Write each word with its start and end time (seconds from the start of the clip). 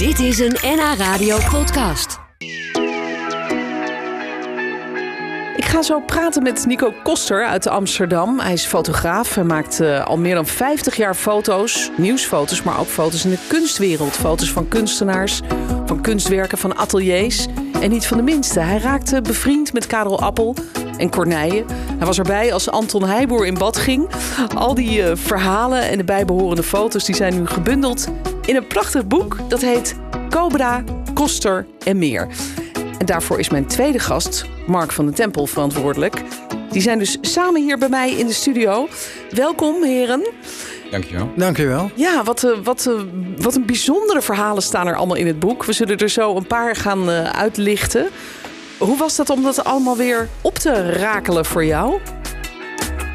Dit 0.00 0.18
is 0.18 0.38
een 0.38 0.56
NH 0.62 0.94
Radio 0.98 1.38
podcast. 1.50 2.18
Ik 5.56 5.64
ga 5.64 5.82
zo 5.82 6.00
praten 6.00 6.42
met 6.42 6.66
Nico 6.66 6.92
Koster 7.02 7.46
uit 7.46 7.66
Amsterdam. 7.66 8.38
Hij 8.38 8.52
is 8.52 8.64
fotograaf. 8.64 9.34
Hij 9.34 9.44
maakt 9.44 9.80
eh, 9.80 10.06
al 10.06 10.18
meer 10.18 10.34
dan 10.34 10.46
50 10.46 10.96
jaar 10.96 11.14
foto's, 11.14 11.90
nieuwsfoto's, 11.96 12.62
maar 12.62 12.80
ook 12.80 12.86
foto's 12.86 13.24
in 13.24 13.30
de 13.30 13.38
kunstwereld. 13.48 14.16
Foto's 14.16 14.50
van 14.52 14.68
kunstenaars, 14.68 15.40
van 15.86 16.00
kunstwerken, 16.00 16.58
van 16.58 16.76
ateliers. 16.76 17.46
En 17.80 17.90
niet 17.90 18.06
van 18.06 18.16
de 18.16 18.22
minste. 18.22 18.60
Hij 18.60 18.78
raakte 18.78 19.20
bevriend 19.20 19.72
met 19.72 19.86
Karel 19.86 20.20
Appel 20.20 20.54
en 20.96 21.10
Corneille. 21.10 21.64
Hij 21.98 22.06
was 22.06 22.18
erbij 22.18 22.52
als 22.52 22.70
Anton 22.70 23.04
Heijboer 23.04 23.46
in 23.46 23.54
bad 23.54 23.76
ging. 23.76 24.08
Al 24.54 24.74
die 24.74 25.02
eh, 25.02 25.16
verhalen 25.16 25.82
en 25.82 25.96
de 25.96 26.04
bijbehorende 26.04 26.62
foto's 26.62 27.04
die 27.04 27.14
zijn 27.14 27.34
nu 27.34 27.46
gebundeld 27.46 28.08
in 28.50 28.56
een 28.56 28.66
prachtig 28.66 29.06
boek. 29.06 29.36
Dat 29.48 29.60
heet 29.60 29.94
Cobra, 30.30 30.84
Koster 31.14 31.66
en 31.84 31.98
meer. 31.98 32.28
En 32.98 33.06
daarvoor 33.06 33.38
is 33.38 33.48
mijn 33.48 33.66
tweede 33.66 33.98
gast, 33.98 34.44
Mark 34.66 34.92
van 34.92 35.04
den 35.04 35.14
Tempel, 35.14 35.46
verantwoordelijk. 35.46 36.22
Die 36.70 36.82
zijn 36.82 36.98
dus 36.98 37.18
samen 37.20 37.62
hier 37.62 37.78
bij 37.78 37.88
mij 37.88 38.10
in 38.10 38.26
de 38.26 38.32
studio. 38.32 38.88
Welkom, 39.30 39.82
heren. 39.82 40.28
Dankjewel. 40.90 41.30
Dankjewel. 41.36 41.90
Ja, 41.94 42.22
wat, 42.22 42.44
eh, 42.44 42.50
wat, 42.64 42.86
eh, 42.86 43.02
wat 43.36 43.54
een 43.54 43.66
bijzondere 43.66 44.22
verhalen 44.22 44.62
staan 44.62 44.86
er 44.86 44.96
allemaal 44.96 45.16
in 45.16 45.26
het 45.26 45.38
boek. 45.38 45.64
We 45.64 45.72
zullen 45.72 45.98
er 45.98 46.08
zo 46.08 46.36
een 46.36 46.46
paar 46.46 46.76
gaan 46.76 47.10
eh, 47.10 47.22
uitlichten. 47.22 48.08
Hoe 48.78 48.96
was 48.96 49.16
dat 49.16 49.30
om 49.30 49.42
dat 49.42 49.64
allemaal 49.64 49.96
weer 49.96 50.28
op 50.40 50.58
te 50.58 50.92
rakelen 50.92 51.44
voor 51.44 51.64
jou? 51.64 52.00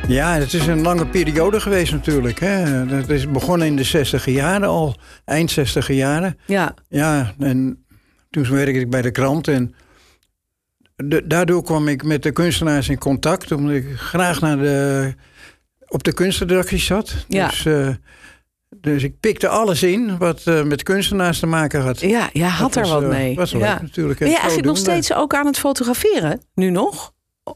Ja, 0.08 0.34
het 0.34 0.54
is 0.54 0.68
een 0.68 0.82
lange 0.82 1.06
periode 1.08 1.60
geweest 1.60 1.92
natuurlijk. 1.92 2.40
Hè. 2.40 2.48
Het 2.96 3.10
is 3.10 3.32
begonnen 3.32 3.68
in 3.68 3.76
de 3.76 3.84
60 3.84 4.26
jaren 4.26 4.68
al, 4.68 4.96
eind 5.26 5.52
60 5.52 5.88
jaren. 5.92 6.38
Ja, 6.46 6.74
Ja, 6.90 7.34
en 7.40 7.86
toen 8.30 8.50
werkte 8.50 8.80
ik 8.80 8.90
bij 8.90 9.02
de 9.02 9.12
krant 9.12 9.48
en 9.48 9.76
de- 10.96 11.28
daardoor 11.28 11.64
kwam 11.64 11.88
ik 11.88 12.04
met 12.04 12.24
de 12.24 12.32
kunstenaars 12.32 12.90
in 12.90 12.98
contact, 12.98 13.52
omdat 13.52 13.76
ik 13.76 13.86
graag 13.96 14.42
naar 14.42 14.58
de, 14.58 15.14
op 15.88 16.04
de 16.04 16.14
kunstredactie 16.14 16.80
zat. 16.80 17.26
Ja. 17.28 17.48
Dus, 17.48 17.66
eh, 17.66 17.90
dus 18.78 19.04
ik 19.04 19.20
pikte 19.20 19.48
alles 19.48 19.84
in 19.84 20.18
wat 20.18 20.42
eh, 20.46 20.64
met 20.64 20.84
kunstenaars 20.84 21.40
te 21.40 21.46
maken 21.46 21.82
had. 21.82 22.00
ja 22.00 22.30
jij 22.34 22.48
had 22.50 22.74
Dat 22.74 22.84
er 22.86 22.92
was, 22.92 23.02
wat 23.02 23.12
mee. 23.12 23.36
was 23.36 23.52
leuk 23.54 23.62
ja. 23.62 23.82
natuurlijk. 23.82 24.20
Je 24.20 24.26
het 24.26 24.34
eigenlijk 24.38 24.68
nog 24.68 24.78
steeds 24.78 25.14
ook 25.14 25.34
aan 25.34 25.46
het 25.46 25.58
fotograferen? 25.60 26.42
Nu 26.54 26.70
nog? 26.70 27.14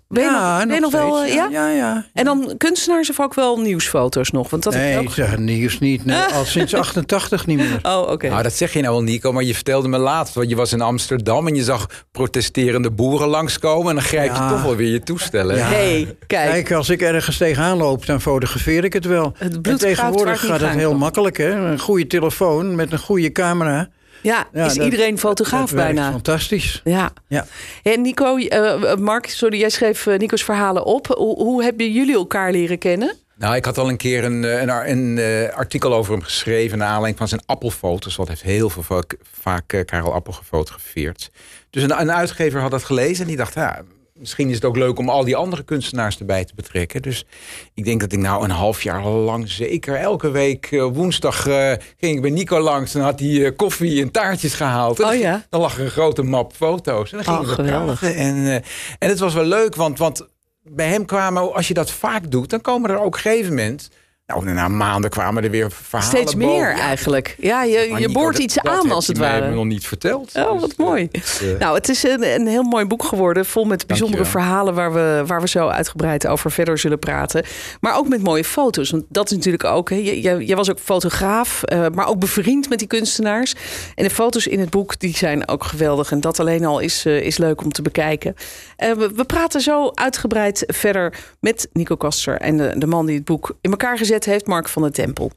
Ben 0.08 0.24
je 0.24 0.30
ja, 0.30 0.58
nog, 0.58 0.66
ben 0.66 0.76
je 0.76 0.82
nog 0.82 0.92
wel, 0.92 1.16
steeds, 1.18 1.30
eh, 1.32 1.36
ja? 1.36 1.48
ja, 1.50 1.70
ja. 1.70 2.06
En 2.14 2.26
dan 2.26 2.54
kunstenaars 2.58 3.10
of 3.10 3.20
ook 3.20 3.34
wel 3.34 3.58
nieuwsfoto's 3.60 4.32
nog? 4.32 4.50
Want 4.50 4.64
dat 4.64 4.74
Nee, 4.74 5.00
ook... 5.00 5.12
zeg, 5.12 5.38
nieuws 5.38 5.80
niet. 5.80 6.06
Nee, 6.06 6.22
al 6.34 6.46
sinds 6.46 6.74
88 6.74 7.46
niet 7.46 7.58
meer. 7.58 7.80
Oh, 7.84 8.10
oké. 8.10 8.30
Nou, 8.30 8.44
dat 8.44 8.54
zeg 8.54 8.74
je 8.74 8.82
nou 8.82 8.94
wel, 8.94 9.04
Nico, 9.04 9.32
maar 9.32 9.44
je 9.44 9.54
vertelde 9.54 9.88
me 9.88 9.98
laatst... 9.98 10.34
want 10.34 10.50
je 10.50 10.56
was 10.56 10.74
in 10.74 10.82
Amsterdam 10.82 11.48
en 11.48 11.56
je 11.56 11.64
zag 11.64 11.88
protesterende 12.12 12.92
boeren 12.92 13.28
langskomen... 13.28 13.90
en 13.90 13.96
dan 13.96 14.04
grijp 14.04 14.32
je 14.32 14.38
Ja. 14.42 14.50
toch 14.50 14.64
wel 14.64 14.76
weer 14.76 14.92
je 14.92 15.04
toestellen. 15.04 15.56
Ja. 15.56 15.68
hey, 15.68 16.16
kijk. 16.28 16.52
Kijk, 16.52 16.72
als 16.72 16.90
ik 16.90 17.02
ergens 17.02 17.38
tegenaan 17.38 17.78
loop, 17.78 18.06
dan 18.06 18.22
fotografeer 18.22 18.84
ik 18.84 18.94
het 18.94 19.06
wel. 19.06 19.34
Het 19.38 19.62
en 19.62 19.78
tegenwoordig 19.78 20.46
gaat 20.46 20.62
het 20.62 20.70
heel 20.70 20.96
makkelijk, 20.96 21.38
hè? 21.38 21.50
Een 21.52 21.80
goede 21.80 22.08
telefoon 22.08 22.76
met 22.76 22.92
een 22.92 23.00
goede 23.00 23.32
camera. 23.32 23.90
Ja, 24.22 24.48
Ja, 24.54 24.66
is 24.66 24.74
dat- 24.74 24.84
iedereen 24.86 25.18
fotograaf 25.20 25.60
dat 25.60 25.70
werkt 25.70 25.94
bijna? 25.94 26.12
Fantastisch. 26.12 26.82
Ja. 26.84 27.12
Ja. 27.28 27.46
En 27.84 28.02
Nico, 28.02 28.38
eh, 28.38 28.96
Mark, 28.96 29.30
sorry, 29.30 29.60
jij 29.60 29.70
schreef 29.70 30.08
eh, 30.08 30.18
Nico's 30.18 30.44
verhalen 30.44 30.86
op. 30.86 31.08
Hoe, 31.08 31.36
hoe 31.36 31.64
hebben 31.64 31.92
jullie 31.92 32.16
elkaar 32.16 32.52
leren 32.52 32.78
kennen? 32.78 33.16
Nou, 33.36 33.56
ik 33.56 33.66
had 33.66 33.78
al 33.78 33.90
een 33.90 33.98
keer 33.98 34.24
een, 34.24 34.44
eh, 34.46 34.62
een, 34.62 34.90
een 34.90 35.18
eh, 35.18 35.56
artikel 35.56 35.94
over 35.94 36.12
hem 36.14 36.22
geschreven... 36.22 36.78
naar 36.78 36.88
aanleiding 36.88 37.18
van 37.18 37.28
zijn 37.28 37.42
appelfoto's. 37.46 38.16
Want 38.16 38.28
hij 38.28 38.38
heeft 38.42 38.58
heel 38.58 38.70
veel, 38.70 38.84
vaak, 38.84 39.16
vaak 39.42 39.74
eh, 39.74 39.86
Karel 39.86 40.14
Appel 40.14 40.34
gefotografeerd. 40.34 41.30
Dus 41.70 41.84
een, 41.84 42.02
een 42.02 42.12
uitgever 42.12 42.62
had 42.62 42.72
dat 42.72 42.84
gelezen 42.84 43.22
en 43.22 43.28
die 43.28 43.38
dacht... 43.38 43.54
Ja, 43.54 43.82
misschien 44.20 44.50
is 44.50 44.56
het 44.56 44.66
ook 44.66 44.78
leuk 44.78 45.00
om 45.00 45.10
al 45.10 45.24
die 45.24 45.36
andere 45.36 45.64
kunstenaars 45.64 46.20
erbij 46.20 46.46
te 46.46 46.56
betrekken. 46.56 47.02
Dus 47.02 47.26
ik 47.74 47.86
denk 47.86 48.00
dat 48.00 48.12
ik 48.12 48.20
nou 48.20 48.44
een 48.44 48.50
half 48.50 48.84
jaar 48.84 49.06
lang 49.08 49.50
zeker 49.50 49.96
elke 49.96 50.32
week 50.32 50.66
eh, 50.72 50.84
woensdag 50.94 51.48
eh, 51.48 51.72
ging 51.98 52.16
ik 52.16 52.22
bij 52.22 52.30
Nico 52.32 52.60
langs. 52.60 52.96
En 52.96 53.02
had 53.02 53.20
hij 53.20 53.46
eh, 53.46 53.56
koffie 53.56 54.02
en 54.02 54.12
taartjes 54.12 54.54
gehaald. 54.54 55.00
En 55.00 55.08
Oh 55.08 55.16
ja? 55.16 55.46
Dan 55.50 55.62
lag 55.62 55.78
er 55.78 55.84
een 55.84 55.90
grote 55.92 56.24
map 56.24 56.54
foto's. 56.56 57.12
En 57.12 57.18
dan 57.18 57.26
gingen 57.26 57.40
Oh, 57.42 57.48
we 57.48 57.54
geweldig. 57.54 58.00
praten. 58.00 58.18
En, 58.18 58.64
en 59.00 59.10
het 59.10 59.20
was 59.20 59.34
wel 59.34 59.46
leuk, 59.46 59.76
want, 59.76 59.98
want 59.98 60.28
bij 60.64 60.88
hem 60.88 61.06
kwamen, 61.06 61.54
als 61.54 61.68
je 61.68 61.74
dat 61.74 61.92
vaak 61.92 62.32
doet, 62.32 62.50
dan 62.50 62.62
komen 62.62 62.90
er 62.90 62.98
ook 63.00 63.06
op 63.06 63.14
een 63.14 63.20
gegeven 63.20 63.50
moment. 63.50 63.90
Nou, 64.30 64.54
na 64.54 64.68
maanden 64.68 65.10
kwamen 65.10 65.44
er 65.44 65.50
weer 65.52 65.72
verhalen. 65.72 66.16
Steeds 66.16 66.36
meer 66.36 66.48
boven. 66.48 66.68
Ja, 66.76 66.80
eigenlijk. 66.80 67.36
Ja, 67.40 67.64
je, 67.64 67.94
je 67.98 68.12
boort 68.12 68.34
dat- 68.34 68.42
iets 68.44 68.54
dat 68.54 68.68
aan 68.68 68.92
als 68.92 69.08
het 69.08 69.18
ware. 69.18 69.52
nog 69.52 69.66
niet 69.66 69.88
verteld. 69.88 70.32
Oh, 70.36 70.52
Dus, 70.52 70.62
wat 70.62 70.72
eh, 70.72 70.78
mooi. 70.78 71.08
het, 71.12 71.42
eh, 71.44 71.60
Nou, 71.60 71.76
het 71.76 71.90
is 71.90 72.04
een, 72.04 72.24
een 72.36 72.48
heel 72.48 72.64
mooi 72.64 72.86
boek 72.86 73.04
geworden. 73.04 73.46
Vol 73.46 73.66
met 73.66 73.88
bijzondere 73.88 74.26
verhalen 74.26 74.74
waar 74.74 74.94
we, 74.94 75.24
waar 75.26 75.42
we 75.42 75.48
zo 75.48 75.68
uitgebreid 75.68 76.28
over 76.28 76.52
verder 76.52 76.78
zullen 76.78 77.00
praten. 77.00 77.44
Maar 77.82 77.98
ook 77.98 78.08
met 78.08 78.24
mooie 78.24 78.44
foto's. 78.44 78.90
Want 78.92 79.04
dat 79.10 79.30
is 79.32 79.36
natuurlijk 79.38 79.64
ook. 79.64 79.90
Hè, 79.90 79.96
jij- 79.96 80.56
was 80.56 80.70
ook 80.70 80.80
fotograaf, 80.80 81.64
eh, 81.64 81.86
maar 81.94 82.08
ook 82.08 82.20
bevriend 82.20 82.70
met 82.70 82.80
die 82.80 82.88
kunstenaars. 82.88 83.56
En 83.96 84.04
de 84.04 84.10
foto's 84.10 84.48
in 84.48 84.60
het 84.60 84.70
boek 84.70 85.00
die 85.00 85.18
zijn 85.18 85.48
ook 85.48 85.64
geweldig. 85.64 86.12
En 86.12 86.20
dat 86.22 86.40
alleen 86.40 86.66
al 86.66 86.80
is, 86.80 87.06
is 87.06 87.38
leuk 87.38 87.62
om 87.64 87.72
te 87.72 87.82
bekijken. 87.82 88.36
We, 88.78 89.12
we 89.16 89.26
praten 89.26 89.62
zo 89.62 89.92
uitgebreid 89.94 90.64
verder 90.68 91.14
met 91.40 91.70
Nico 91.74 91.96
Koster. 91.96 92.36
En 92.38 92.58
de, 92.58 92.74
de 92.78 92.88
man 92.88 93.06
die 93.06 93.16
het 93.16 93.26
boek 93.26 93.56
in 93.62 93.72
elkaar 93.72 93.98
gezet 93.98 94.19
heeft, 94.26 94.48
Mark 94.48 94.70
van 94.70 94.82
den 94.82 94.94
Tempel. 94.94 95.32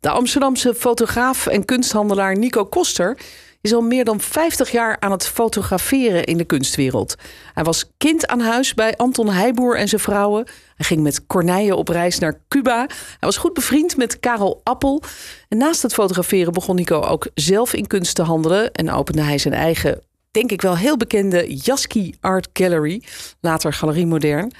De 0.00 0.10
Amsterdamse 0.10 0.74
fotograaf 0.74 1.46
en 1.46 1.64
kunsthandelaar 1.64 2.36
Nico 2.36 2.64
Koster 2.64 3.18
is 3.62 3.74
al 3.74 3.80
meer 3.80 4.04
dan 4.04 4.20
50 4.20 4.70
jaar 4.70 4.96
aan 5.00 5.10
het 5.10 5.26
fotograferen 5.26 6.24
in 6.24 6.36
de 6.36 6.44
kunstwereld. 6.44 7.14
Hij 7.54 7.64
was 7.64 7.90
kind 7.96 8.26
aan 8.26 8.40
huis 8.40 8.74
bij 8.74 8.96
Anton 8.96 9.28
Heijboer 9.28 9.76
en 9.76 9.88
zijn 9.88 10.00
vrouwen. 10.00 10.44
Hij 10.76 10.86
ging 10.86 11.02
met 11.02 11.26
Corneille 11.26 11.76
op 11.76 11.88
reis 11.88 12.18
naar 12.18 12.40
Cuba. 12.48 12.78
Hij 12.86 13.18
was 13.20 13.36
goed 13.36 13.52
bevriend 13.52 13.96
met 13.96 14.20
Karel 14.20 14.60
Appel. 14.62 15.02
En 15.48 15.58
naast 15.58 15.82
het 15.82 15.94
fotograferen 15.94 16.52
begon 16.52 16.76
Nico 16.76 17.00
ook 17.00 17.26
zelf 17.34 17.72
in 17.72 17.86
kunst 17.86 18.14
te 18.14 18.22
handelen 18.22 18.72
en 18.72 18.90
opende 18.90 19.22
hij 19.22 19.38
zijn 19.38 19.54
eigen, 19.54 20.02
denk 20.30 20.50
ik 20.50 20.62
wel 20.62 20.76
heel 20.76 20.96
bekende 20.96 21.54
Jaski 21.54 22.14
Art 22.20 22.48
Gallery, 22.52 23.02
later 23.40 23.72
Galerie 23.72 24.06
Modern. 24.06 24.52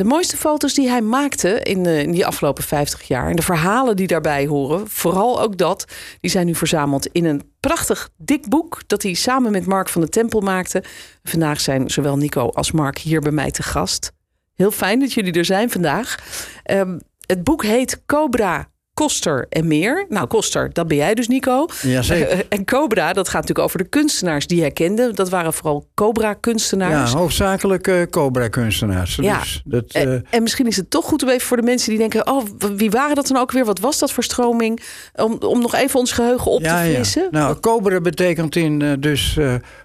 De 0.00 0.06
mooiste 0.06 0.36
foto's 0.36 0.74
die 0.74 0.88
hij 0.88 1.00
maakte 1.00 1.60
in, 1.62 1.86
in 1.86 2.10
die 2.10 2.26
afgelopen 2.26 2.64
50 2.64 3.02
jaar 3.02 3.28
en 3.28 3.36
de 3.36 3.42
verhalen 3.42 3.96
die 3.96 4.06
daarbij 4.06 4.46
horen, 4.46 4.88
vooral 4.88 5.42
ook 5.42 5.56
dat, 5.56 5.84
die 6.20 6.30
zijn 6.30 6.46
nu 6.46 6.54
verzameld 6.54 7.06
in 7.06 7.24
een 7.24 7.52
prachtig 7.60 8.10
dik 8.16 8.48
boek 8.48 8.82
dat 8.86 9.02
hij 9.02 9.14
samen 9.14 9.52
met 9.52 9.66
Mark 9.66 9.88
van 9.88 10.00
de 10.00 10.08
Tempel 10.08 10.40
maakte. 10.40 10.84
Vandaag 11.22 11.60
zijn 11.60 11.90
zowel 11.90 12.16
Nico 12.16 12.48
als 12.48 12.72
Mark 12.72 12.98
hier 12.98 13.20
bij 13.20 13.32
mij 13.32 13.50
te 13.50 13.62
gast. 13.62 14.12
Heel 14.54 14.70
fijn 14.70 15.00
dat 15.00 15.12
jullie 15.12 15.32
er 15.32 15.44
zijn 15.44 15.70
vandaag. 15.70 16.16
Ehm, 16.62 16.98
het 17.26 17.44
boek 17.44 17.64
heet 17.64 18.02
Cobra, 18.06 18.68
Koster 19.00 19.46
en 19.48 19.66
meer. 19.66 20.06
Nou, 20.08 20.26
Koster, 20.26 20.72
dat 20.72 20.88
ben 20.88 20.96
jij 20.96 21.14
dus, 21.14 21.28
Nico. 21.28 21.66
Jazeker. 21.82 22.28
Eh, 22.28 22.38
en 22.58 22.64
Cobra, 22.64 23.12
dat 23.12 23.28
gaat 23.28 23.40
natuurlijk 23.40 23.66
over 23.66 23.78
de 23.78 23.88
kunstenaars 23.88 24.46
die 24.46 24.60
hij 24.60 24.70
kende. 24.70 25.12
Dat 25.14 25.28
waren 25.28 25.52
vooral 25.52 25.84
Ja, 25.86 25.90
Cobra-kunstenaars. 25.94 27.12
hoofdzakelijk 27.12 27.86
eh, 27.86 28.02
Cobra-kunstenaars. 28.10 29.16
Ja. 29.16 29.38
Dus 29.38 29.62
dat, 29.64 29.84
En, 29.92 30.26
en 30.30 30.42
misschien 30.42 30.66
is 30.66 30.76
het 30.76 30.90
toch 30.90 31.04
goed 31.04 31.22
om 31.22 31.28
even 31.28 31.46
voor 31.46 31.56
de 31.56 31.62
mensen 31.62 31.90
die 31.90 31.98
denken: 31.98 32.26
oh, 32.26 32.44
wie 32.76 32.90
waren 32.90 33.14
dat 33.14 33.26
dan 33.26 33.36
ook 33.36 33.52
weer? 33.52 33.64
Wat 33.64 33.78
was 33.78 33.98
dat 33.98 34.12
voor 34.12 34.24
stroming? 34.24 34.82
Om, 35.14 35.36
om 35.38 35.60
nog 35.60 35.74
even 35.74 35.98
ons 35.98 36.12
geheugen 36.12 36.50
op 36.50 36.60
ja, 36.60 36.82
te 36.82 36.88
ja. 36.88 36.94
frissen. 36.94 37.28
Nou, 37.30 37.60
Cobra 37.60 38.00
betekent 38.00 38.56
in 38.56 38.82
eh, 38.82 38.92
dus 38.98 39.38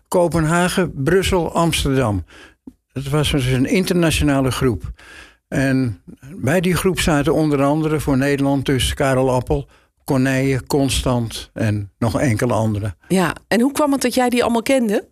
Kopenhagen, 0.07 0.91
Brussel, 0.95 1.53
Amsterdam. 1.53 2.25
Het 2.93 3.09
was 3.09 3.31
dus 3.31 3.45
een 3.45 3.65
internationale 3.65 4.51
groep. 4.51 4.83
En 5.55 6.01
bij 6.35 6.61
die 6.61 6.75
groep 6.75 6.99
zaten 6.99 7.33
onder 7.33 7.63
andere 7.63 7.99
voor 7.99 8.17
Nederland 8.17 8.65
dus 8.65 8.93
Karel 8.93 9.31
Appel, 9.31 9.67
Corneille, 10.03 10.63
Constant 10.67 11.49
en 11.53 11.91
nog 11.99 12.19
enkele 12.19 12.53
anderen. 12.53 12.97
Ja, 13.07 13.35
en 13.47 13.61
hoe 13.61 13.71
kwam 13.71 13.91
het 13.91 14.01
dat 14.01 14.13
jij 14.13 14.29
die 14.29 14.43
allemaal 14.43 14.61
kende? 14.61 15.07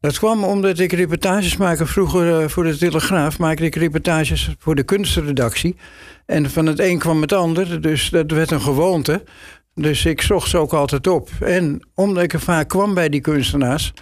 Dat 0.00 0.18
kwam 0.18 0.44
omdat 0.44 0.78
ik 0.78 0.92
reportages 0.92 1.56
maakte. 1.56 1.86
Vroeger 1.86 2.42
eh, 2.42 2.48
voor 2.48 2.64
de 2.64 2.76
Telegraaf 2.76 3.38
maakte 3.38 3.64
ik 3.64 3.74
reportages 3.74 4.54
voor 4.58 4.74
de 4.74 4.82
kunstredactie. 4.82 5.76
En 6.26 6.50
van 6.50 6.66
het 6.66 6.78
een 6.78 6.98
kwam 6.98 7.20
het 7.20 7.32
ander. 7.32 7.80
Dus 7.80 8.10
dat 8.10 8.30
werd 8.30 8.50
een 8.50 8.60
gewoonte. 8.60 9.24
Dus 9.74 10.04
ik 10.04 10.22
zocht 10.22 10.48
ze 10.48 10.58
ook 10.58 10.72
altijd 10.72 11.06
op. 11.06 11.28
En 11.40 11.88
omdat 11.94 12.22
ik 12.22 12.32
er 12.32 12.40
vaak 12.40 12.68
kwam 12.68 12.94
bij 12.94 13.08
die 13.08 13.20
kunstenaars, 13.20 13.92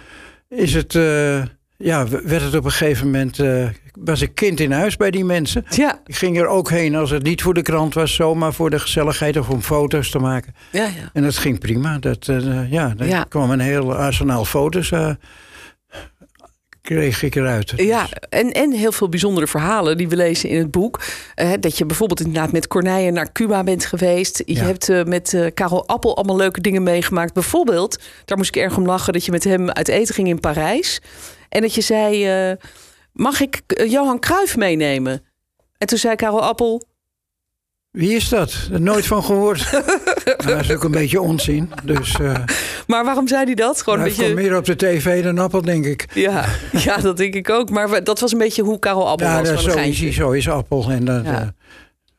is 0.49 0.73
het, 0.73 0.95
eh, 0.95 1.43
ja, 1.77 2.07
werd 2.07 2.41
het 2.41 2.55
op 2.55 2.65
een 2.65 2.71
gegeven 2.71 3.05
moment. 3.05 3.39
eh, 3.39 3.67
was 3.99 4.21
ik 4.21 4.35
kind 4.35 4.59
in 4.59 4.71
huis 4.71 4.97
bij 4.97 5.11
die 5.11 5.25
mensen. 5.25 5.65
Ja, 5.69 6.01
Ik 6.05 6.15
ging 6.15 6.37
er 6.39 6.47
ook 6.47 6.69
heen 6.69 6.95
als 6.95 7.09
het 7.09 7.23
niet 7.23 7.41
voor 7.41 7.53
de 7.53 7.61
krant 7.61 7.93
was, 7.93 8.15
zomaar 8.15 8.53
voor 8.53 8.69
de 8.69 8.79
gezelligheid 8.79 9.37
of 9.37 9.49
om 9.49 9.61
foto's 9.61 10.09
te 10.11 10.19
maken. 10.19 10.55
ja, 10.71 10.83
ja. 10.83 11.09
En 11.13 11.23
dat 11.23 11.37
ging 11.37 11.59
prima. 11.59 11.97
Dat, 11.99 12.27
eh, 12.27 12.71
ja, 12.71 12.93
Ja. 12.97 13.23
kwam 13.23 13.51
een 13.51 13.59
heel 13.59 13.95
arsenaal 13.95 14.45
foto's. 14.45 14.91
eh, 14.91 15.09
kreeg 16.81 17.23
ik 17.23 17.35
eruit. 17.35 17.73
Ja, 17.75 18.07
en, 18.29 18.51
en 18.51 18.71
heel 18.71 18.91
veel 18.91 19.09
bijzondere 19.09 19.47
verhalen 19.47 19.97
die 19.97 20.09
we 20.09 20.15
lezen 20.15 20.49
in 20.49 20.57
het 20.57 20.71
boek. 20.71 21.01
Eh, 21.35 21.51
dat 21.59 21.77
je 21.77 21.85
bijvoorbeeld 21.85 22.19
inderdaad 22.19 22.51
met 22.51 22.67
Corneille 22.67 23.11
naar 23.11 23.31
Cuba 23.31 23.63
bent 23.63 23.85
geweest. 23.85 24.41
Je 24.45 24.53
Ja. 24.55 24.63
hebt 24.63 25.05
met 25.05 25.33
eh, 25.33 25.45
Karel 25.53 25.87
Appel 25.87 26.15
allemaal 26.17 26.35
leuke 26.35 26.61
dingen 26.61 26.83
meegemaakt. 26.83 27.33
Bijvoorbeeld, 27.33 27.99
daar 28.25 28.37
moest 28.37 28.55
ik 28.55 28.61
erg 28.61 28.77
om 28.77 28.85
lachen, 28.85 29.13
dat 29.13 29.25
je 29.25 29.31
met 29.31 29.43
hem 29.43 29.69
uit 29.69 29.87
eten 29.87 30.15
ging 30.15 30.27
in 30.27 30.39
Parijs. 30.39 31.01
En 31.49 31.61
dat 31.61 31.73
je 31.75 31.81
zei, 31.81 32.25
mag 33.13 33.39
ik 33.41 33.61
eh, 33.67 33.91
Johan 33.91 34.19
Cruijff 34.19 34.57
meenemen? 34.57 35.23
En 35.77 35.87
toen 35.87 35.97
zei 35.97 36.15
Karel 36.15 36.41
Appel, 36.43 36.87
Wie 37.91 38.15
is 38.15 38.29
dat? 38.29 38.69
Er 38.71 38.81
nooit 38.81 39.05
van 39.05 39.23
gehoord. 39.23 39.69
Nou, 40.25 40.55
dat 40.55 40.59
is 40.59 40.71
ook 40.71 40.83
een 40.83 40.91
beetje 40.91 41.21
onzin. 41.21 41.71
Dus 41.83 42.19
eh 42.19 42.33
maar 42.87 43.05
waarom 43.05 43.27
zei 43.27 43.43
hij 43.45 43.53
dat? 43.53 43.81
Gewoon 43.81 43.99
een 43.99 44.05
beetje... 44.05 44.33
meer 44.33 44.57
op 44.57 44.65
de 44.65 44.75
tv 44.75 45.23
dan 45.23 45.37
Appel, 45.37 45.61
denk 45.61 45.85
ik. 45.85 46.05
Ja, 46.13 46.45
ja, 46.71 46.97
dat 46.97 47.17
denk 47.17 47.33
ik 47.35 47.49
ook. 47.49 47.69
Maar 47.69 48.03
dat 48.03 48.19
was 48.19 48.31
een 48.31 48.37
beetje 48.37 48.61
hoe 48.63 48.79
Karel 48.79 49.07
Appel 49.07 49.27
Ja, 49.27 49.39
was. 49.39 49.49
een 49.49 49.59
zo, 49.71 49.77
is 49.77 49.99
hij, 49.99 50.13
zo 50.13 50.31
is 50.31 50.49
Appel. 50.49 50.89
En 50.89 51.05
dat, 51.05 51.25
Ja. 51.25 51.53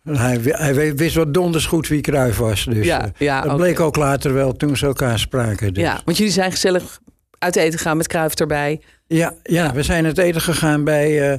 eh, 0.04 0.18
hij, 0.18 0.38
hij 0.42 0.94
wist 0.96 1.14
wat 1.14 1.34
donders 1.34 1.66
goed 1.66 1.88
wie 1.88 2.00
Cruijff 2.00 2.38
was. 2.38 2.64
Dus, 2.64 2.86
Ja, 2.86 3.10
ja, 3.18 3.40
dat 3.40 3.56
bleek 3.56 3.80
ook 3.80 3.96
later 3.96 4.34
wel 4.34 4.52
toen 4.56 4.76
ze 4.76 4.86
elkaar 4.86 5.18
spraken. 5.18 5.74
Dus. 5.74 5.82
Ja, 5.82 6.00
want 6.04 6.16
jullie 6.16 6.32
zijn 6.32 6.50
gezellig 6.50 6.98
uit 7.38 7.56
eten 7.56 7.78
gegaan 7.78 7.96
met 7.96 8.06
Cruijff 8.08 8.34
erbij. 8.34 8.80
Ja, 9.12 9.35
ja, 9.43 9.73
we 9.73 9.82
zijn 9.82 10.05
het 10.05 10.19
eten 10.19 10.41
gegaan 10.41 10.85
bij 10.85 11.31
eh, 11.32 11.38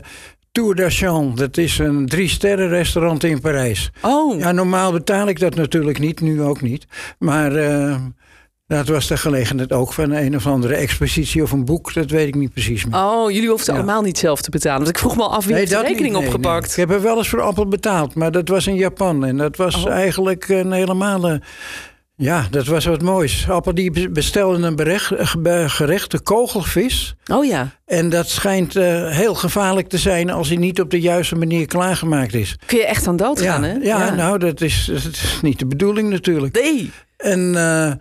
Tour 0.52 0.75
d'Argent. 0.75 1.38
Dat 1.38 1.58
is 1.58 1.78
een 1.80 2.06
drie-sterren 2.08 2.70
restaurant 2.70 3.24
in 3.24 3.42
Parijs. 3.42 3.92
Oh, 4.02 4.40
Ja, 4.40 4.52
normaal 4.52 4.92
betaal 4.92 5.28
ik 5.28 5.40
dat 5.40 5.56
natuurlijk 5.56 6.00
niet, 6.00 6.22
nu 6.22 6.42
ook 6.42 6.62
niet. 6.62 6.86
Maar 7.20 7.56
eh, 7.56 7.96
dat 8.68 8.88
was 8.88 9.08
de 9.08 9.18
gelegenheid 9.18 9.72
ook 9.72 9.94
van 9.94 10.12
een 10.12 10.36
of 10.36 10.48
andere 10.48 10.75
expositie 10.75 11.44
of 11.44 11.52
een 11.52 11.66
boek. 11.66 11.94
Dat 11.94 12.10
weet 12.10 12.28
ik 12.28 12.36
niet 12.36 12.54
precies 12.54 12.86
meer. 12.86 13.00
Oh, 13.00 13.31
jullie 13.31 13.50
hoefden 13.50 13.74
Ja. 13.74 13.80
allemaal 13.80 14.02
niet 14.02 14.18
zelf 14.18 14.42
te 14.42 14.50
betalen. 14.50 14.78
Want 14.78 14.90
ik 14.90 14.98
vroeg 14.98 15.16
me 15.16 15.22
al 15.24 15.34
af 15.34 15.46
wie 15.46 15.56
heeft 15.56 15.72
de 15.72 15.81
rekening 15.81 16.14
nee, 16.16 16.25
opgepakt. 16.25 16.62
nee. 16.78 16.86
Ik 16.86 16.90
heb 16.90 16.98
er 16.98 17.04
wel 17.04 17.18
eens 17.18 17.30
voor 17.30 17.42
Appel 17.42 17.68
betaald, 17.68 18.16
maar 18.16 18.31
dat 18.31 18.48
was 18.48 18.68
in 18.68 18.75
Japan. 18.75 19.25
En 19.25 19.38
dat 19.38 19.56
was 19.58 19.84
Oh. 19.86 19.92
eigenlijk 19.92 20.48
een 20.50 20.72
helemaal... 20.72 21.38
Ja, 22.15 22.48
dat 22.51 22.65
was 22.65 22.86
wat 22.86 23.01
moois. 23.01 23.50
Appel 23.50 23.74
die 23.74 24.10
bestelde 24.10 24.68
een 24.68 24.75
berecht, 24.75 25.12
eh, 25.12 25.69
gerecht, 25.69 26.12
de 26.12 26.19
kogelvis. 26.19 27.15
Oh 27.31 27.45
ja. 27.45 27.69
En 27.86 28.10
dat 28.10 28.30
schijnt 28.30 28.75
eh, 28.75 29.10
heel 29.10 29.36
gevaarlijk 29.36 29.89
te 29.89 29.98
zijn 29.98 30.30
als 30.30 30.48
hij 30.48 30.57
niet 30.57 30.81
op 30.81 30.89
de 30.89 31.00
juiste 31.00 31.36
manier 31.36 31.65
klaargemaakt 31.65 32.33
is. 32.33 32.56
Kun 32.65 32.77
je 32.77 32.86
echt 32.86 33.07
aan 33.07 33.15
dood 33.15 33.39
Ja, 33.39 33.51
gaan, 33.51 33.63
hè? 33.63 33.74
ja, 33.74 34.13
nou, 34.15 34.38
dat 34.38 34.62
is, 34.62 34.86
dat 34.86 35.13
is 35.13 35.39
niet 35.42 35.60
de 35.60 35.65
bedoeling 35.65 36.10
natuurlijk. 36.10 36.56
Nee. 36.56 36.92
En 37.18 37.56
eh 37.56 37.92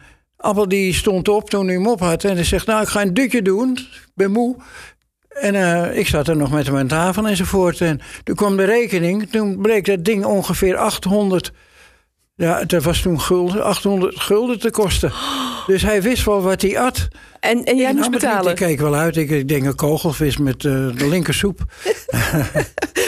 Appel 0.42 0.68
die 0.68 0.94
stond 0.94 1.28
op 1.28 1.50
toen 1.50 1.66
hij 1.66 1.74
hem 1.74 1.86
op 1.86 2.00
had. 2.00 2.24
En 2.24 2.34
hij 2.34 2.44
zegt, 2.44 2.66
nou, 2.66 2.82
ik 2.82 2.88
ga 2.88 3.02
een 3.02 3.14
dutje 3.14 3.42
doen. 3.42 3.72
Ik 3.72 4.10
ben 4.14 4.30
moe. 4.30 4.56
En 5.28 5.54
eh, 5.54 5.98
ik 5.98 6.06
zat 6.06 6.28
er 6.28 6.36
nog 6.36 6.50
met 6.50 6.66
hem 6.66 6.76
aan 6.76 6.86
tafel 6.86 7.26
enzovoort. 7.26 7.80
En 7.80 8.00
toen 8.24 8.34
kwam 8.34 8.56
de 8.56 8.64
rekening. 8.64 9.30
Toen 9.30 9.58
bleek 9.60 9.84
dat 9.84 10.04
ding 10.04 10.24
ongeveer 10.24 10.76
800... 10.76 11.52
Ja, 12.34 12.64
dat 12.64 12.82
was 12.82 13.00
toen 13.00 13.20
gulden, 13.20 13.64
800 13.64 14.20
gulden 14.20 14.58
te 14.58 14.70
kosten. 14.70 15.12
Dus 15.66 15.82
hij 15.82 16.02
wist 16.02 16.24
wel 16.24 16.42
wat 16.42 16.62
hij 16.62 16.78
at. 16.78 17.08
En, 17.40 17.64
en 17.64 17.76
jij 17.76 17.90
Ik 17.90 17.96
moest 17.96 18.10
betalen. 18.10 18.50
Ik 18.50 18.56
keek 18.56 18.80
wel 18.80 18.94
uit. 18.94 19.16
Ik, 19.16 19.30
ik 19.30 19.48
denk 19.48 19.64
een 19.64 19.74
kogelvis 19.74 20.36
met 20.36 20.54
eh, 20.64 20.72
de 20.72 21.08
linkersoep. 21.08 21.60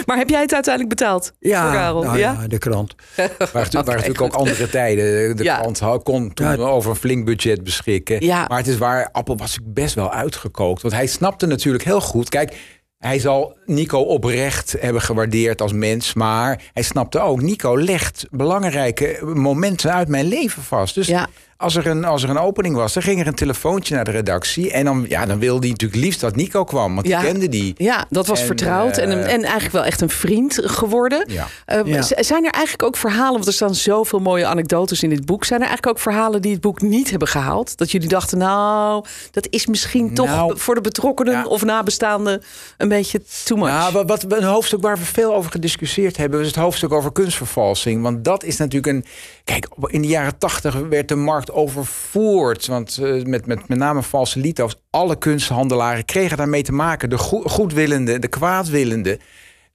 Maar 0.07 0.17
heb 0.17 0.29
jij 0.31 0.41
het 0.41 0.53
uiteindelijk 0.55 0.97
betaald? 0.99 1.33
Ja, 1.39 1.63
Voor 1.63 1.73
Karel? 1.73 2.03
nou 2.03 2.19
ja? 2.19 2.37
ja, 2.41 2.47
de 2.49 2.59
krant. 2.59 2.95
waren, 3.17 3.39
waren 3.53 3.85
natuurlijk 3.85 4.21
ook 4.21 4.33
andere 4.35 4.69
tijden. 4.71 5.37
De 5.37 5.43
Ja. 5.45 5.59
krant 5.59 6.03
kon 6.03 6.35
toen 6.35 6.47
Ja. 6.47 6.57
over 6.57 6.91
een 6.91 6.97
flink 6.97 7.25
budget 7.25 7.65
beschikken. 7.65 8.25
Ja. 8.25 8.45
Maar 8.49 8.59
het 8.59 8.67
is 8.67 8.79
waar, 8.79 9.09
Appel 9.13 9.37
was 9.37 9.55
ik 9.55 9.61
best 9.75 9.95
wel 9.95 10.13
uitgekookt. 10.13 10.83
Want 10.83 10.95
hij 10.95 11.07
snapte 11.07 11.47
natuurlijk 11.47 11.85
heel 11.85 12.01
goed. 12.01 12.29
Kijk, 12.29 12.57
hij 13.05 13.19
zal 13.19 13.57
Nico 13.67 13.99
oprecht 13.99 14.77
hebben 14.81 15.03
gewaardeerd 15.03 15.61
als 15.61 15.73
mens. 15.73 16.15
Maar 16.15 16.63
hij 16.73 16.83
snapte 16.83 17.21
ook, 17.21 17.43
Nico 17.43 17.79
legt 17.79 18.27
belangrijke 18.31 19.19
momenten 19.35 19.93
uit 19.93 20.09
mijn 20.09 20.27
leven 20.27 20.63
vast. 20.63 20.95
Dus 20.95 21.07
Ja. 21.07 21.29
Als, 21.65 21.77
er 21.77 21.87
een, 21.87 22.05
als 22.05 22.23
er 22.23 22.31
een 22.31 22.39
opening 22.39 22.75
was, 22.75 22.93
dan 22.93 23.03
ging 23.03 23.21
er 23.21 23.27
een 23.27 23.35
telefoontje 23.35 23.95
naar 23.95 24.05
de 24.05 24.11
redactie. 24.11 24.71
En 24.73 24.85
dan, 24.85 25.07
ja, 25.09 25.27
dan 25.27 25.39
wilde 25.39 25.61
hij 25.61 25.71
natuurlijk 25.71 26.03
liefst 26.03 26.21
dat 26.21 26.37
Nico 26.37 26.65
kwam. 26.65 26.95
Want 26.95 27.07
Ja. 27.07 27.21
die 27.21 27.31
kende 27.31 27.49
die. 27.49 27.75
Ja, 27.77 28.07
dat 28.11 28.27
was 28.27 28.41
En, 28.41 28.47
vertrouwd 28.47 28.97
en, 28.97 29.11
eh, 29.11 29.33
en 29.33 29.43
eigenlijk 29.43 29.73
wel 29.73 29.85
echt 29.85 30.01
een 30.01 30.11
vriend 30.11 30.59
geworden. 30.63 31.25
Ja. 31.29 31.47
Eh, 31.65 31.81
Ja. 31.85 32.03
Zijn 32.03 32.45
er 32.45 32.51
eigenlijk 32.53 32.83
ook 32.83 32.97
verhalen, 32.97 33.33
want 33.33 33.47
er 33.47 33.53
staan 33.53 33.75
zoveel 33.75 34.19
mooie 34.19 34.47
anekdotes 34.47 35.03
in 35.03 35.09
dit 35.11 35.25
boek. 35.27 35.45
Zijn 35.45 35.61
er 35.61 35.67
eigenlijk 35.67 35.97
ook 35.97 36.03
verhalen 36.03 36.43
die 36.43 36.53
het 36.53 36.61
boek 36.61 36.81
niet 36.81 37.11
hebben 37.11 37.29
gehaald? 37.29 37.77
Dat 37.77 37.91
jullie 37.91 38.09
dachten, 38.09 38.39
nou, 38.39 39.05
dat 39.31 39.47
is 39.51 39.67
misschien 39.67 40.15
toch 40.15 40.27
Nou, 40.27 40.59
voor 40.59 40.75
de 40.75 40.81
betrokkenen 40.81 41.47
of 41.47 41.65
nabestaanden 41.65 42.43
een 42.79 42.89
beetje 42.89 43.21
too 43.45 43.59
much. 43.59 43.69
Nou, 43.69 43.93
wat, 43.93 44.23
wat, 44.23 44.33
een 44.33 44.43
hoofdstuk 44.43 44.83
waar 44.83 44.99
we 44.99 45.05
veel 45.05 45.35
over 45.35 45.51
gediscussieerd 45.51 46.17
hebben, 46.17 46.41
is 46.41 46.47
het 46.47 46.57
hoofdstuk 46.57 46.93
over 46.93 47.13
kunstvervalsing. 47.13 48.03
Want 48.03 48.25
dat 48.25 48.45
is 48.45 48.57
natuurlijk 48.57 48.87
een. 48.97 49.05
Kijk, 49.45 49.67
in 49.87 50.03
de 50.03 50.09
jaren 50.09 50.39
tachtig 50.39 50.75
werd 50.89 51.09
de 51.09 51.15
markt 51.15 51.51
overvoerd. 51.55 52.67
Want 52.67 52.99
eh, 53.03 53.23
met, 53.23 53.47
met 53.47 53.69
met 53.69 53.79
name 53.79 54.03
valse 54.03 54.39
lito's, 54.39 54.77
alle 54.91 55.17
kunsthandelaren 55.19 56.05
kregen 56.05 56.37
daarmee 56.37 56.63
te 56.63 56.73
maken. 56.73 57.11
De 57.11 57.19
goe- 57.19 57.49
goedwillende, 57.49 58.19
de 58.19 58.29
kwaadwillende. 58.29 59.19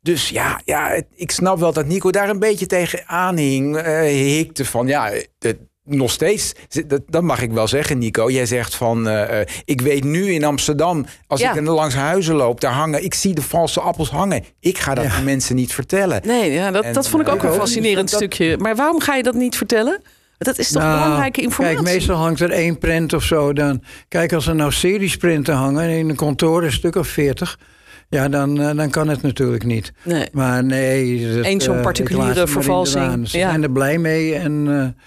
Dus 0.01 0.29
ja, 0.29 0.61
ja, 0.65 0.89
het- 0.89 1.07
ik 1.15 1.31
snap 1.31 1.59
wel 1.59 1.73
dat 1.73 1.85
Nico 1.85 2.11
daar 2.11 2.29
een 2.29 2.39
beetje 2.39 2.65
tegen 2.65 3.03
aanhing. 3.07 3.77
eh 3.77 4.01
hikte 4.01 4.65
van 4.65 4.87
ja. 4.87 5.11
Het, 5.39 5.57
nog 5.83 6.11
steeds, 6.11 6.53
dat, 6.87 7.01
dat 7.07 7.23
mag 7.23 7.41
ik 7.41 7.51
wel 7.51 7.67
zeggen, 7.67 7.97
Nico. 7.97 8.29
Jij 8.31 8.45
zegt 8.45 8.75
van, 8.75 9.07
eh, 9.07 9.41
eh, 9.41 9.47
ik 9.65 9.81
weet 9.81 10.03
nu 10.03 10.31
in 10.33 10.43
Amsterdam, 10.43 11.05
als 11.27 11.39
Ja. 11.39 11.53
ik 11.55 11.65
langs 11.65 11.95
huizen 11.95 12.35
loop, 12.35 12.61
daar 12.61 12.71
hangen, 12.71 13.03
ik 13.03 13.13
zie 13.13 13.33
de 13.33 13.41
valse 13.41 13.79
appels 13.79 14.09
hangen. 14.09 14.43
Ik 14.59 14.77
ga 14.77 14.93
dat 14.93 15.03
Ja. 15.03 15.17
de 15.17 15.23
mensen 15.23 15.55
niet 15.55 15.73
vertellen. 15.73 16.21
Nee, 16.25 16.51
ja, 16.51 16.71
dat, 16.71 16.83
En, 16.83 16.93
dat 16.93 17.07
vond 17.09 17.27
ik 17.27 17.33
ook 17.33 17.43
eh, 17.43 17.49
een 17.49 17.55
fascinerend 17.55 18.09
dat- 18.11 18.19
stukje. 18.19 18.57
Maar 18.57 18.75
waarom 18.75 18.99
ga 19.01 19.15
je 19.15 19.23
dat 19.23 19.33
niet 19.33 19.57
vertellen? 19.57 20.01
Dat 20.39 20.57
is 20.57 20.71
toch 20.71 20.81
Nou, 20.81 21.01
belangrijke 21.03 21.41
informatie? 21.41 21.77
Kijk, 21.77 21.93
meestal 21.93 22.15
hangt 22.15 22.39
er 22.39 22.51
één 22.51 22.77
print 22.77 23.13
of 23.13 23.23
zo. 23.23 23.53
Dan, 23.53 23.83
kijk, 24.07 24.33
als 24.33 24.47
er 24.47 24.55
nou 24.55 24.71
seriesprinten 24.71 25.53
hangen 25.55 25.89
in 25.89 26.09
een 26.09 26.15
kantoor, 26.15 26.63
een 26.63 26.71
stuk 26.71 26.95
of 26.95 27.07
veertig. 27.07 27.59
Ja, 28.09 28.29
dan, 28.29 28.61
eh, 28.61 28.75
dan 28.75 28.89
kan 28.89 29.07
het 29.07 29.21
natuurlijk 29.21 29.63
niet. 29.63 29.91
Nee. 30.03 30.27
Maar 30.31 30.63
nee. 30.63 31.35
dat, 31.35 31.45
Eén 31.45 31.61
zo'n 31.61 31.75
eh, 31.75 31.81
particuliere 31.81 32.47
vervalsing. 32.47 33.29
Ze 33.29 33.37
ja. 33.37 33.49
zijn 33.49 33.63
er 33.63 33.71
blij 33.71 33.97
mee. 33.97 34.35
En, 34.35 34.67
eh, 34.67 35.03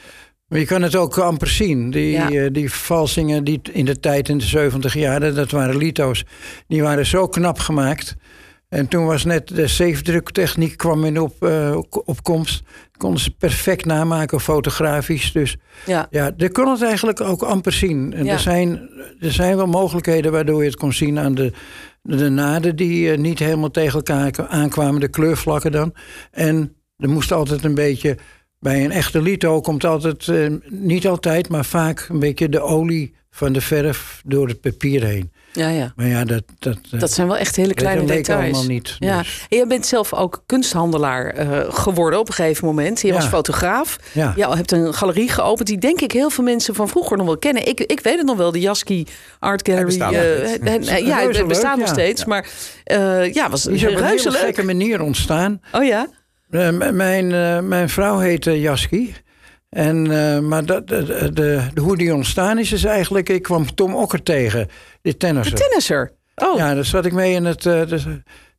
maar 0.48 0.58
je 0.58 0.66
kan 0.66 0.82
het 0.82 0.96
ook 0.96 1.18
amper 1.18 1.48
zien. 1.48 1.90
Die, 1.90 2.10
Ja. 2.10 2.48
die 2.48 2.70
vervalsingen 2.70 3.44
die 3.44 3.60
in 3.72 3.84
de 3.84 4.00
tijd 4.00 4.28
in 4.28 4.38
de 4.38 4.44
70 4.44 4.94
jaren, 4.94 5.34
dat 5.34 5.50
waren 5.50 5.76
lito's. 5.76 6.24
Die 6.68 6.82
waren 6.82 7.06
zo 7.06 7.28
knap 7.28 7.58
gemaakt. 7.58 8.16
En 8.72 8.88
toen 8.88 9.04
was 9.06 9.24
net 9.24 9.48
de 9.48 9.66
zeefdruktechniek 9.66 10.76
kwam 10.76 11.04
in 11.04 11.20
op, 11.20 11.44
eh, 11.44 11.78
op 11.90 12.22
komst. 12.22 12.62
Konden 12.96 13.20
ze 13.20 13.30
perfect 13.30 13.84
namaken, 13.84 14.40
fotografisch. 14.40 15.32
Dus 15.32 15.56
Ja. 15.86 16.06
ja, 16.10 16.32
je 16.36 16.50
kon 16.50 16.68
het 16.70 16.82
eigenlijk 16.82 17.20
ook 17.20 17.42
amper 17.42 17.72
zien. 17.72 18.12
En 18.12 18.24
Ja. 18.24 18.32
er, 18.32 18.38
zijn, 18.38 18.90
er 19.20 19.32
zijn 19.32 19.56
wel 19.56 19.66
mogelijkheden 19.66 20.32
waardoor 20.32 20.60
je 20.62 20.68
het 20.68 20.78
kon 20.78 20.92
zien 20.92 21.18
aan 21.18 21.34
de, 21.34 21.52
de 22.02 22.28
naden 22.28 22.76
die 22.76 23.10
eh, 23.12 23.18
niet 23.18 23.38
helemaal 23.38 23.70
tegen 23.70 23.94
elkaar 23.94 24.46
aankwamen, 24.48 25.00
de 25.00 25.08
kleurvlakken 25.08 25.72
dan. 25.72 25.94
En 26.30 26.76
er 26.96 27.08
moest 27.08 27.32
altijd 27.32 27.64
een 27.64 27.74
beetje, 27.74 28.16
bij 28.58 28.84
een 28.84 28.92
echte 28.92 29.22
lito 29.22 29.60
komt 29.60 29.84
altijd, 29.84 30.28
eh, 30.28 30.46
niet 30.68 31.06
altijd, 31.06 31.48
maar 31.48 31.64
vaak 31.64 32.06
een 32.10 32.18
beetje 32.18 32.48
de 32.48 32.60
olie 32.60 33.14
van 33.30 33.52
de 33.52 33.60
verf 33.60 34.22
door 34.26 34.48
het 34.48 34.60
papier 34.60 35.04
heen. 35.04 35.32
Ja, 35.52 35.68
ja. 35.68 35.92
Maar 35.96 36.06
ja, 36.06 36.24
dat, 36.24 36.42
dat, 36.58 36.78
eh, 36.90 37.00
Dat 37.00 37.12
zijn 37.12 37.26
wel 37.26 37.36
echt 37.36 37.56
hele 37.56 37.74
kleine 37.74 38.00
dat 38.04 38.08
details. 38.16 38.42
allemaal 38.42 38.64
niet. 38.64 38.96
Ja. 38.98 39.18
Dus, 39.18 39.46
En 39.48 39.56
jij 39.56 39.66
bent 39.66 39.86
zelf 39.86 40.14
ook 40.14 40.42
kunsthandelaar 40.46 41.26
eh, 41.26 41.74
geworden 41.74 42.18
op 42.18 42.28
een 42.28 42.34
gegeven 42.34 42.64
moment. 42.66 43.00
Je 43.00 43.06
Ja. 43.08 43.14
was 43.14 43.26
fotograaf. 43.26 43.98
ja. 44.12 44.32
Je 44.36 44.46
hebt 44.48 44.72
een 44.72 44.94
galerie 44.94 45.28
geopend 45.28 45.68
die 45.68 45.78
denk 45.78 46.00
ik 46.00 46.12
heel 46.12 46.30
veel 46.30 46.44
mensen 46.44 46.74
van 46.74 46.88
vroeger 46.88 47.16
nog 47.16 47.26
wel 47.26 47.38
kennen. 47.38 47.68
Ik, 47.68 47.80
ik 47.80 48.00
weet 48.00 48.16
het 48.16 48.26
nog 48.26 48.36
wel, 48.36 48.52
de 48.52 48.60
Jaski 48.60 49.06
Art 49.38 49.66
Gallery. 49.68 49.84
bestaat 49.86 50.12
eh, 50.12 50.20
steeds. 50.20 50.58
en- 50.58 50.82
en- 50.88 51.04
ja, 51.06 51.18
Reuze 51.18 51.38
het 51.38 51.48
bestaat 51.48 51.76
nog 51.76 51.86
ja. 51.86 51.92
steeds. 51.92 52.24
Maar 52.24 52.46
eh, 52.84 53.32
ja, 53.32 53.50
was 53.50 53.66
is 53.66 53.82
op 53.84 53.88
een 53.90 53.96
reuze 53.96 54.22
hele 54.28 54.30
leuk. 54.30 54.38
gekke 54.44 54.62
manier 54.64 55.00
ontstaan. 55.02 55.60
Oh 55.72 55.84
ja? 55.84 56.06
Eh, 56.50 56.68
mijn, 56.92 57.32
eh, 57.32 57.58
mijn 57.60 57.88
vrouw 57.88 58.18
heette 58.18 58.60
Jaski. 58.60 59.14
En, 59.72 60.10
eh, 60.10 60.38
maar 60.38 60.64
dat, 60.66 60.88
de, 60.88 61.04
de, 61.04 61.30
de- 61.74 61.80
hoe 61.80 61.96
die 61.96 62.14
ontstaan 62.14 62.58
is, 62.58 62.72
is 62.72 62.84
eigenlijk... 62.84 63.28
Ik 63.28 63.42
kwam 63.42 63.74
Tom 63.74 63.94
Okker 63.94 64.22
tegen, 64.22 64.68
die 65.02 65.16
tennisser. 65.16 65.54
De 65.54 65.60
tennisser. 65.62 66.12
Oh, 66.34 66.58
Ja, 66.58 66.74
daar 66.74 66.84
zat 66.84 67.04
ik 67.06 67.12
mee 67.12 67.32
in 67.34 67.44
het... 67.44 67.66
eh, 67.66 67.86
dus, 67.86 68.04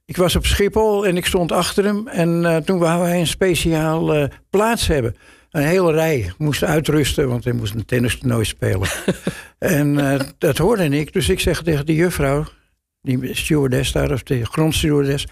ik 0.05 0.17
was 0.17 0.35
op 0.35 0.45
Schiphol 0.45 1.05
en 1.07 1.17
ik 1.17 1.25
stond 1.25 1.51
achter 1.51 1.83
hem. 1.83 2.07
En 2.07 2.45
eh, 2.45 2.55
toen 2.57 2.79
wou 2.79 3.07
hij 3.07 3.19
een 3.19 3.27
speciaal 3.27 4.27
plaats 4.49 4.87
hebben. 4.87 5.15
Een 5.51 5.63
hele 5.63 5.91
rij. 5.91 6.31
Moest 6.37 6.63
uitrusten, 6.63 7.27
want 7.29 7.43
hij 7.43 7.53
moest 7.53 7.73
een 7.73 7.85
tennistoernooi 7.85 8.45
spelen. 8.45 8.87
en 9.59 9.95
dat 10.37 10.57
hoorde 10.57 10.85
ik. 10.89 11.13
Dus 11.13 11.29
ik 11.29 11.39
zeg 11.39 11.61
tegen 11.61 11.85
de 11.85 11.95
juffrouw, 11.95 12.45
die 13.01 13.35
stewardess 13.35 13.91
daar, 13.91 14.11
of 14.11 14.23
de 14.23 14.45
grondstewardess... 14.45 15.25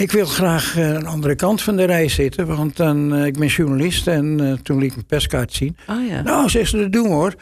Ik 0.00 0.12
wil 0.12 0.26
graag 0.26 0.76
eh, 0.76 0.94
aan 0.94 1.00
de 1.00 1.06
andere 1.06 1.34
kant 1.34 1.62
van 1.62 1.76
de 1.76 1.84
rij 1.84 2.08
zitten, 2.08 2.46
want 2.46 2.76
dan, 2.76 3.14
eh, 3.14 3.26
ik 3.26 3.38
ben 3.38 3.48
journalist 3.48 4.06
en 4.06 4.40
eh, 4.40 4.52
toen 4.52 4.78
liet 4.78 4.88
ik 4.88 4.94
mijn 4.94 5.06
perskaart 5.06 5.52
zien. 5.52 5.76
oh 5.88 6.06
ja. 6.08 6.22
Nou, 6.22 6.48
zegt 6.48 6.70
ze, 6.70 6.76
dat 6.76 6.92
doen 6.92 7.02
we 7.02 7.14
hoor. 7.14 7.34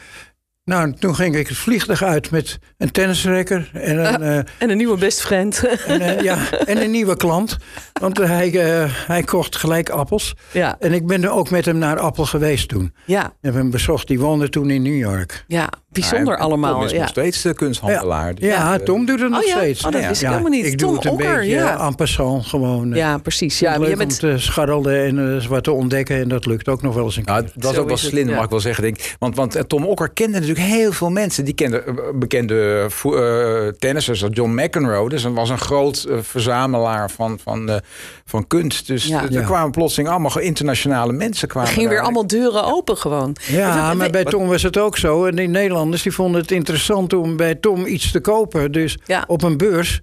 Nou, 0.69 0.93
toen 0.93 1.15
ging 1.15 1.35
ik 1.35 1.47
het 1.47 1.57
vliegtuig 1.57 2.03
uit 2.03 2.31
met 2.31 2.59
een 2.77 2.91
tennisrekker 2.91 3.69
en 3.73 4.13
een, 4.13 4.21
uh, 4.21 4.37
en 4.37 4.69
een 4.69 4.77
nieuwe 4.77 4.97
best 4.97 5.21
friend. 5.21 5.63
En, 5.87 6.01
uh, 6.01 6.19
ja, 6.21 6.37
en 6.65 6.81
een 6.81 6.91
nieuwe 6.91 7.17
klant. 7.17 7.57
Want 7.99 8.17
hij, 8.17 8.51
uh, 8.51 8.85
hij 9.07 9.23
kocht 9.23 9.55
gelijk 9.55 9.89
appels. 9.89 10.35
Ja. 10.51 10.75
En 10.79 10.93
ik 10.93 11.07
ben 11.07 11.23
er 11.23 11.31
ook 11.31 11.49
met 11.49 11.65
hem 11.65 11.77
naar 11.77 11.99
Appel 11.99 12.25
geweest 12.25 12.69
toen. 12.69 12.93
Ja. 13.05 13.25
Ik 13.25 13.31
heb 13.41 13.53
hem 13.53 13.71
bezocht, 13.71 14.07
die 14.07 14.19
woonde 14.19 14.49
toen 14.49 14.69
in 14.69 14.81
New 14.81 14.97
York. 14.97 15.43
Ja, 15.47 15.69
bijzonder 15.89 16.33
Ja, 16.33 16.39
allemaal. 16.43 16.73
Tom 16.73 16.83
is 16.83 16.91
ja. 16.91 16.99
nog 16.99 17.09
steeds 17.09 17.41
de 17.41 17.53
kunsthandelaar. 17.53 18.35
Dus, 18.35 18.45
Ja, 18.45 18.73
eh, 18.73 18.83
Tom 18.83 19.05
doet 19.05 19.19
het 19.19 19.29
nog 19.29 19.41
Oh 19.41 19.47
ja? 19.47 19.55
steeds. 19.57 19.85
Oh, 19.85 19.91
dat 19.91 20.05
wist 20.05 20.21
ik 20.21 20.27
helemaal 20.27 20.51
niet. 20.51 20.65
Ik 20.65 20.77
Tom 20.77 20.87
doe 20.87 20.95
het 20.95 21.05
een 21.05 21.11
Okker, 21.11 21.35
beetje 21.35 21.53
ja. 21.53 21.79
en 21.79 21.95
passant 21.95 22.45
gewoon. 22.45 22.89
ja, 22.89 23.17
precies. 23.17 23.59
Ja, 23.59 23.77
leuk 23.77 23.97
bent... 23.97 24.11
om 24.11 24.17
te 24.17 24.37
scharrelen 24.37 25.05
en 25.05 25.39
eh, 25.39 25.47
wat 25.47 25.63
te 25.63 25.71
ontdekken. 25.71 26.15
En 26.21 26.29
dat 26.29 26.45
lukt 26.45 26.67
ook 26.67 26.81
nog 26.81 26.95
wel 26.95 27.03
eens 27.05 27.17
een 27.17 27.23
keer. 27.23 27.33
Nou, 27.33 27.45
het 27.45 27.63
was 27.63 27.73
Zo 27.73 27.81
ook 27.81 27.87
wel 27.87 27.97
slim, 27.97 28.29
ja. 28.29 28.35
mag 28.35 28.43
ik 28.43 28.49
wel 28.49 28.59
zeggen. 28.59 28.83
Denk. 28.83 29.15
Want, 29.19 29.35
want 29.35 29.55
eh, 29.55 29.63
Tom 29.63 29.85
Okker 29.85 30.09
kende 30.09 30.39
natuurlijk 30.39 30.58
heel 30.59 30.91
veel 30.91 31.09
mensen. 31.09 31.45
Die 31.45 31.53
kende 31.53 31.81
eh, 31.83 31.93
bekende 32.15 32.87
eh, 33.03 33.67
tennissers, 33.79 34.19
zoals 34.19 34.35
John 34.35 34.61
McEnroe. 34.61 35.09
Dus 35.09 35.23
hij 35.23 35.31
was 35.31 35.49
een 35.49 35.57
groot 35.59 36.03
eh, 36.09 36.17
verzamelaar 36.21 37.11
van, 37.11 37.39
van, 37.43 37.81
van 38.25 38.47
kunst. 38.47 38.87
Dus 38.87 39.05
Ja. 39.05 39.17
er- 39.21 39.25
er 39.27 39.31
Ja. 39.33 39.41
kwamen 39.45 39.71
plotseling 39.71 40.09
allemaal 40.09 40.39
internationale 40.39 41.13
mensen. 41.13 41.41
Er 41.41 41.47
Kwamen 41.53 41.69
gingen 41.71 41.89
weer 41.89 42.01
allemaal 42.01 42.27
deuren 42.27 42.63
open 42.63 42.97
gewoon. 42.97 43.35
Ja, 43.47 43.93
maar 43.93 44.09
bij 44.09 44.23
Tom 44.23 44.47
was 44.47 44.63
het 44.63 44.77
ook 44.77 44.97
zo. 44.97 45.25
En 45.25 45.35
die 45.35 45.47
Nederlanders 45.47 46.01
die 46.03 46.11
vonden 46.11 46.41
het 46.41 46.51
interessant 46.51 47.13
om 47.13 47.37
bij 47.37 47.55
Tom 47.55 47.85
iets 47.85 48.11
te 48.11 48.19
kopen. 48.19 48.71
Dus 48.71 48.97
Ja. 49.05 49.23
op 49.27 49.43
een 49.43 49.57
beurs. 49.57 49.99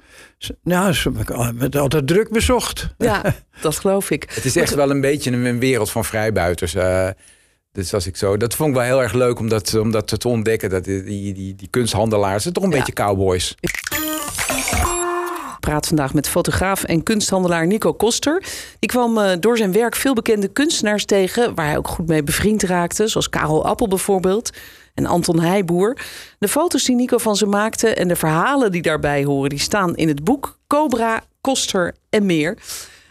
Nou, 0.62 0.92
ze 0.92 1.12
werd 1.56 1.76
altijd 1.76 2.06
druk 2.06 2.30
bezocht. 2.30 2.88
Ja, 2.98 3.22
dat 3.60 3.76
geloof 3.78 4.10
ik. 4.10 4.30
Het 4.34 4.44
is 4.44 4.56
echt 4.56 4.74
wel 4.74 4.90
een 4.90 5.00
beetje 5.00 5.30
een, 5.30 5.44
een 5.44 5.58
wereld 5.58 5.90
van 5.90 6.04
vrijbuiters. 6.04 6.74
Dus 7.76 7.94
als 7.94 8.06
ik 8.06 8.16
zo, 8.16 8.36
dat 8.36 8.54
vond 8.54 8.68
ik 8.68 8.74
wel 8.74 8.84
heel 8.84 9.02
erg 9.02 9.12
leuk 9.12 9.38
om 9.38 9.48
dat, 9.48 9.74
om 9.74 9.90
dat 9.90 10.20
te 10.20 10.28
ontdekken. 10.28 10.70
Dat 10.70 10.84
die, 10.84 11.02
die, 11.02 11.54
die, 11.54 11.68
kunsthandelaars, 11.70 12.44
het 12.44 12.54
toch 12.54 12.64
een 12.64 12.70
Ja. 12.70 12.76
beetje 12.76 12.92
cowboys. 12.92 13.54
Ik 13.60 13.80
praat 15.60 15.86
vandaag 15.86 16.14
met 16.14 16.28
fotograaf 16.28 16.84
en 16.84 17.02
kunsthandelaar 17.02 17.66
Nico 17.66 17.92
Koster. 17.92 18.42
Die 18.78 18.90
kwam 18.90 19.18
eh, 19.18 19.36
door 19.40 19.56
zijn 19.56 19.72
werk 19.72 19.96
veel 19.96 20.14
bekende 20.14 20.48
kunstenaars 20.48 21.04
tegen... 21.04 21.54
waar 21.54 21.66
hij 21.66 21.76
ook 21.76 21.88
goed 21.88 22.06
mee 22.06 22.22
bevriend 22.22 22.62
raakte. 22.62 23.08
Zoals 23.08 23.28
Karel 23.28 23.66
Appel 23.66 23.88
bijvoorbeeld 23.88 24.50
en 24.94 25.06
Anton 25.06 25.40
Heijboer. 25.40 25.96
De 26.38 26.48
foto's 26.48 26.84
die 26.84 26.96
Nico 26.96 27.18
van 27.18 27.36
ze 27.36 27.46
maakte 27.46 27.88
en 27.88 28.08
de 28.08 28.16
verhalen 28.16 28.72
die 28.72 28.82
daarbij 28.82 29.24
horen... 29.24 29.50
die 29.50 29.58
staan 29.58 29.94
in 29.96 30.08
het 30.08 30.24
boek 30.24 30.58
Cobra, 30.66 31.22
Koster 31.40 31.94
en 32.10 32.26
meer. 32.26 32.58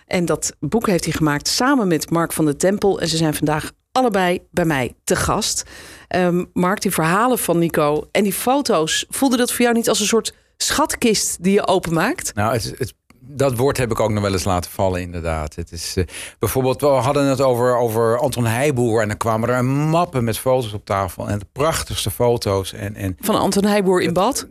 En 0.07 0.25
dat 0.25 0.55
boek 0.59 0.87
heeft 0.87 1.03
hij 1.03 1.13
gemaakt 1.13 1.47
samen 1.47 1.87
met 1.87 2.09
Mark 2.09 2.33
van 2.33 2.45
de 2.45 2.55
Tempel. 2.55 2.99
En 2.99 3.07
ze 3.07 3.17
zijn 3.17 3.33
vandaag 3.33 3.71
allebei 3.95 4.41
bij 4.51 4.65
mij 4.65 4.95
te 5.03 5.15
gast. 5.15 5.63
Ehm, 6.07 6.43
Mark, 6.53 6.81
die 6.81 6.91
verhalen 6.91 7.39
van 7.39 7.59
Nico 7.59 8.07
en 8.11 8.23
die 8.23 8.33
foto's... 8.33 9.05
voelde 9.09 9.37
dat 9.37 9.51
voor 9.51 9.61
jou 9.61 9.73
niet 9.75 9.89
als 9.89 9.99
een 9.99 10.05
soort 10.05 10.33
schatkist 10.57 11.43
die 11.43 11.53
je 11.53 11.67
openmaakt? 11.67 12.35
Nou, 12.35 12.53
het, 12.53 12.73
het, 12.77 12.93
dat 13.19 13.55
woord 13.55 13.77
heb 13.77 13.91
ik 13.91 13.99
ook 13.99 14.11
nog 14.11 14.23
wel 14.23 14.31
eens 14.31 14.43
laten 14.43 14.71
vallen, 14.71 15.01
inderdaad. 15.01 15.55
Het 15.55 15.71
is, 15.71 15.95
eh, 15.95 16.03
bijvoorbeeld, 16.39 16.81
we 16.81 16.87
hadden 16.87 17.25
het 17.25 17.41
over, 17.41 17.77
over 17.77 18.17
Anton 18.17 18.45
Heijboer... 18.45 19.01
en 19.01 19.07
dan 19.07 19.17
kwamen 19.17 19.49
er 19.49 19.65
mappen 19.65 20.23
met 20.23 20.37
foto's 20.37 20.73
op 20.73 20.85
tafel. 20.85 21.29
En 21.29 21.39
de 21.39 21.47
prachtigste 21.51 22.11
foto's. 22.11 22.73
En, 22.73 22.95
en 22.95 23.17
Van 23.19 23.35
Anton 23.35 23.65
Heijboer 23.65 24.01
in 24.01 24.13
bad? 24.13 24.47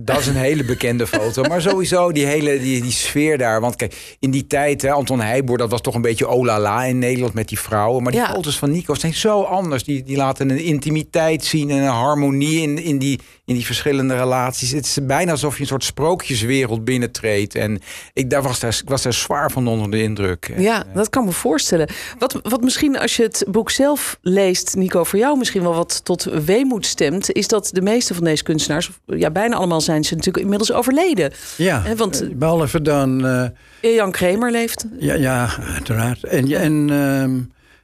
Dat 0.00 0.18
is 0.18 0.26
een 0.26 0.36
hele 0.36 0.64
bekende 0.64 1.06
foto. 1.06 1.42
Maar 1.42 1.60
sowieso 1.60 2.12
die 2.12 2.26
hele 2.26 2.58
die, 2.58 2.82
die 2.82 2.92
sfeer 2.92 3.38
daar. 3.38 3.60
Want 3.60 3.76
kijk, 3.76 4.16
in 4.20 4.30
die 4.30 4.46
tijd, 4.46 4.82
hè, 4.82 4.90
Anton 4.90 5.20
Heijboer... 5.20 5.58
dat 5.58 5.70
was 5.70 5.80
toch 5.80 5.94
een 5.94 6.02
beetje 6.02 6.26
olala 6.26 6.84
in 6.84 6.98
Nederland 6.98 7.34
met 7.34 7.48
die 7.48 7.58
vrouwen. 7.58 8.02
Maar 8.02 8.12
die 8.12 8.20
Ja. 8.20 8.32
foto's 8.32 8.58
van 8.58 8.70
Nico 8.70 8.94
zijn 8.94 9.14
zo 9.14 9.42
anders. 9.42 9.84
Die, 9.84 10.02
die 10.02 10.16
laten 10.16 10.50
een 10.50 10.58
intimiteit 10.64 11.44
zien 11.44 11.70
en 11.70 11.76
een 11.76 11.86
harmonie 11.86 12.60
in, 12.60 12.78
in, 12.78 12.98
die, 12.98 13.20
in 13.44 13.54
die 13.54 13.66
verschillende 13.66 14.16
relaties. 14.16 14.70
Het 14.70 14.84
is 14.84 14.98
bijna 15.02 15.30
alsof 15.30 15.54
je 15.54 15.60
een 15.60 15.66
soort 15.66 15.84
sprookjeswereld 15.84 16.84
binnentreedt. 16.84 17.54
En 17.54 17.80
ik, 18.12 18.30
daar 18.30 18.42
was, 18.42 18.60
daar, 18.60 18.78
ik 18.82 18.88
was 18.88 19.02
daar 19.02 19.12
zwaar 19.12 19.50
van 19.50 19.66
onder 19.68 19.90
de 19.90 20.02
indruk. 20.02 20.52
Ja, 20.56 20.84
eh, 20.86 20.94
dat 20.94 21.08
kan 21.10 21.24
me 21.24 21.32
voorstellen. 21.32 21.88
Wat, 22.18 22.38
wat 22.42 22.60
misschien 22.60 22.98
als 22.98 23.16
je 23.16 23.22
het 23.22 23.44
boek 23.48 23.70
zelf 23.70 24.18
leest, 24.22 24.76
Nico, 24.76 25.04
voor 25.04 25.18
jou 25.18 25.38
misschien 25.38 25.62
wel 25.62 25.74
wat 25.74 26.00
tot 26.04 26.24
weemoed 26.24 26.86
stemt, 26.86 27.32
is 27.32 27.48
dat 27.48 27.70
de 27.72 27.82
meeste 27.82 28.14
van 28.14 28.24
deze 28.24 28.42
kunstenaars, 28.42 28.90
ja, 29.06 29.30
bijna 29.30 29.56
allemaal 29.56 29.66
zijn 29.76 30.04
ze 30.04 30.14
natuurlijk 30.14 30.44
inmiddels 30.44 30.72
overleden. 30.72 31.32
Ja, 31.56 31.82
want- 31.96 32.22
eh, 32.22 32.28
behalve 32.34 32.82
dan... 32.82 33.26
eh, 33.26 33.94
Jan 33.94 34.10
Kramer 34.12 34.50
leeft. 34.50 34.84
ja, 34.98 35.14
ja, 35.14 35.48
uiteraard. 35.74 36.24
En, 36.24 36.52
en 36.52 36.90
ehm, 36.90 37.36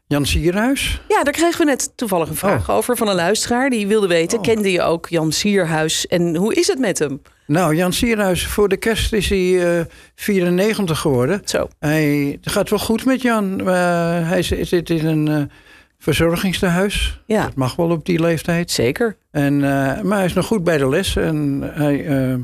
Jan 0.07 0.27
Sierhuis? 0.27 1.01
Ja, 1.09 1.23
daar 1.23 1.33
kregen 1.33 1.59
we 1.59 1.65
net 1.65 1.93
toevallig 1.97 2.29
een 2.29 2.35
vraag 2.37 2.71
over 2.71 2.97
van 2.97 3.09
een 3.09 3.15
luisteraar. 3.15 3.71
Die 3.71 3.87
wilde 3.87 4.07
weten, 4.07 4.39
Oh. 4.39 4.45
kende 4.45 4.73
je 4.73 4.83
ook 4.83 5.09
Jan 5.09 5.33
Sierhuis 5.33 6.07
en 6.07 6.37
hoe 6.37 6.55
is 6.55 6.67
het 6.67 6.79
met 6.79 6.99
hem? 6.99 7.23
Nou, 7.47 7.75
Jan 7.77 7.93
Sierhuis, 7.93 8.47
voor 8.47 8.69
de 8.69 8.77
kerst 8.77 9.13
is 9.13 9.29
hij 9.29 9.79
eh 9.79 9.85
94 10.15 10.99
geworden. 10.99 11.41
Zo, 11.45 11.69
Hij, 11.79 12.39
het 12.43 12.53
gaat 12.53 12.71
wel 12.71 12.79
goed 12.79 13.05
met 13.05 13.23
Jan. 13.23 13.61
Eh, 13.61 13.67
hij 14.29 14.43
zit 14.43 14.91
in 14.91 15.07
een 15.07 15.29
eh, 15.29 15.43
verzorgingstehuis. 16.05 17.23
ja, 17.27 17.43
Dat 17.43 17.55
mag 17.55 17.77
wel 17.77 17.91
op 17.91 18.05
die 18.07 18.21
leeftijd. 18.21 18.71
zeker. 18.71 19.17
En, 19.31 19.55
eh, 19.55 20.01
maar 20.03 20.17
hij 20.17 20.25
is 20.25 20.33
nog 20.33 20.47
goed 20.47 20.65
bij 20.65 20.79
de 20.79 20.89
les. 20.89 21.17
En 21.17 21.61
hij, 21.75 22.07
eh, 22.07 22.39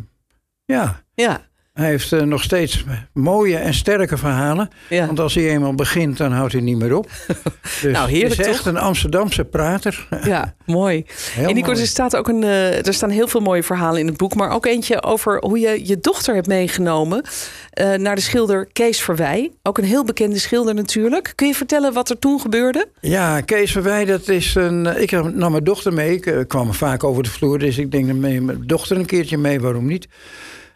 ja, 0.65 1.03
Ja, 1.15 1.41
hij 1.81 1.89
heeft 1.91 2.13
eh, 2.13 2.21
nog 2.23 2.43
steeds 2.43 2.85
mooie 3.13 3.57
en 3.57 3.75
sterke 3.75 4.17
verhalen. 4.17 4.69
ja. 4.89 5.07
Want 5.07 5.21
als 5.21 5.35
hij 5.35 5.49
eenmaal 5.49 5.75
begint, 5.75 6.17
dan 6.17 6.33
houdt 6.33 6.53
hij 6.53 6.63
niet 6.63 6.79
meer 6.79 6.97
op. 6.97 7.09
Dus 7.83 7.93
Nou, 7.93 8.11
heerlijk, 8.11 8.31
Het 8.37 8.41
is 8.41 8.47
echt 8.47 8.57
toch? 8.57 8.67
een 8.67 8.79
Amsterdamse 8.79 9.45
prater. 9.45 10.07
ja 10.25 10.55
mooi. 10.67 11.05
Heel 11.33 11.49
en 11.49 11.55
Nico, 11.55 11.71
er, 11.71 11.77
staat 11.77 12.17
ook 12.17 12.29
een, 12.29 12.43
eh, 12.43 12.87
er 12.87 12.95
staan 12.95 13.11
heel 13.11 13.29
veel 13.29 13.41
mooie 13.41 13.63
verhalen 13.63 14.01
in 14.01 14.07
het 14.07 14.17
boek. 14.17 14.35
Maar 14.35 14.51
ook 14.51 14.67
eentje 14.67 15.03
over 15.03 15.39
hoe 15.45 15.59
je 15.59 15.87
je 15.87 15.99
dochter 16.01 16.35
hebt 16.35 16.47
meegenomen 16.47 17.25
eh, 17.71 17.95
naar 17.95 18.15
de 18.15 18.21
schilder 18.21 18.69
Kees 18.73 19.01
Verwij. 19.01 19.51
Ook 19.63 19.79
een 19.79 19.85
heel 19.85 20.05
bekende 20.05 20.39
schilder 20.39 20.75
natuurlijk. 20.75 21.33
Kun 21.35 21.47
je 21.47 21.55
vertellen 21.55 21.93
wat 21.93 22.11
er 22.11 22.19
toen 22.19 22.41
gebeurde? 22.41 22.89
Ja, 23.01 23.41
Kees 23.41 23.73
Verwij, 23.73 24.05
dat 24.05 24.29
is 24.29 24.55
een... 24.55 25.01
Ik 25.01 25.11
nam 25.11 25.51
mijn 25.51 25.65
dochter 25.65 25.93
mee. 25.93 26.21
Ik 26.21 26.49
kwam 26.49 26.75
vaak 26.75 27.05
over 27.05 27.23
de 27.23 27.31
vloer. 27.31 27.59
Dus 27.59 27.79
ik 27.79 27.91
denk, 27.91 28.07
dan 28.07 28.21
neem 28.21 28.45
mijn 28.45 28.63
dochter 28.67 28.97
een 28.97 29.07
keertje 29.07 29.39
mee. 29.39 29.61
Waarom 29.61 29.87
niet? 29.87 30.09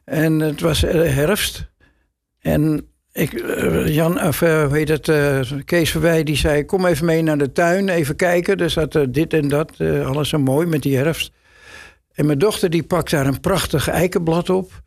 En 0.04 0.40
het 0.40 0.60
was 0.60 0.82
eh, 0.82 1.14
herfst. 1.14 1.72
En 2.40 2.88
ik, 3.12 3.32
eh, 3.32 3.94
Jan, 3.94 4.22
of 4.22 4.42
eh, 4.42 4.66
hoe 4.66 4.76
heet 4.76 4.88
het, 4.88 5.10
Kees 5.64 5.90
Verwij, 5.90 6.22
die 6.22 6.36
zei... 6.36 6.64
kom 6.64 6.86
even 6.86 7.06
mee 7.06 7.22
naar 7.22 7.38
de 7.38 7.52
tuin, 7.52 7.88
even 7.88 8.16
kijken. 8.16 8.56
Er 8.56 8.70
zat 8.70 8.98
dit 9.08 9.32
en 9.32 9.48
dat, 9.48 9.80
alles 9.80 10.28
zo 10.28 10.38
mooi 10.38 10.66
met 10.66 10.82
die 10.82 10.96
herfst. 10.96 11.32
En 12.12 12.26
mijn 12.26 12.38
dochter 12.38 12.70
die 12.70 12.82
pakt 12.82 13.10
daar 13.10 13.26
een 13.26 13.40
prachtig 13.40 13.88
eikenblad 13.88 14.50
op. 14.50 14.82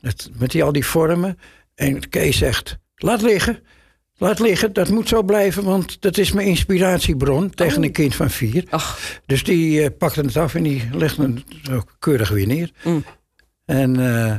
Met, 0.00 0.30
met 0.38 0.50
die, 0.50 0.64
al 0.64 0.72
die 0.72 0.86
vormen. 0.86 1.38
En 1.74 2.08
Kees 2.08 2.38
zegt, 2.38 2.78
laat 2.96 3.22
liggen. 3.22 3.58
Laat 4.20 4.38
liggen, 4.38 4.72
dat 4.72 4.88
moet 4.88 5.08
zo 5.08 5.22
blijven, 5.22 5.64
want 5.64 6.00
dat 6.02 6.18
is 6.18 6.32
mijn 6.32 6.46
inspiratiebron 6.46 7.50
tegen 7.50 7.78
Oh. 7.78 7.84
een 7.84 7.92
kind 7.92 8.14
van 8.14 8.30
vier. 8.30 8.64
Ach, 8.70 8.98
Dus 9.26 9.44
die 9.44 9.90
pakte 9.90 10.20
het 10.20 10.36
af 10.36 10.54
en 10.54 10.62
die 10.62 10.88
legde 10.92 11.32
het 11.62 11.84
keurig 11.98 12.28
weer 12.28 12.46
neer. 12.46 12.70
Mm. 12.82 13.04
En 13.68 14.14
eh, 14.14 14.36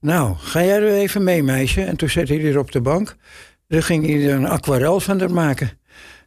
nou, 0.00 0.34
ga 0.38 0.64
jij 0.64 0.76
er 0.76 0.92
even 0.92 1.24
mee, 1.24 1.42
meisje? 1.42 1.82
En 1.84 1.96
toen 1.96 2.08
zette 2.08 2.34
hij 2.34 2.44
er 2.50 2.58
op 2.58 2.72
de 2.72 2.80
bank. 2.80 3.16
Toen 3.68 3.82
ging 3.82 4.06
hij 4.06 4.28
er 4.28 4.34
een 4.34 4.46
aquarel 4.48 5.00
van 5.00 5.20
er 5.20 5.32
maken. 5.32 5.70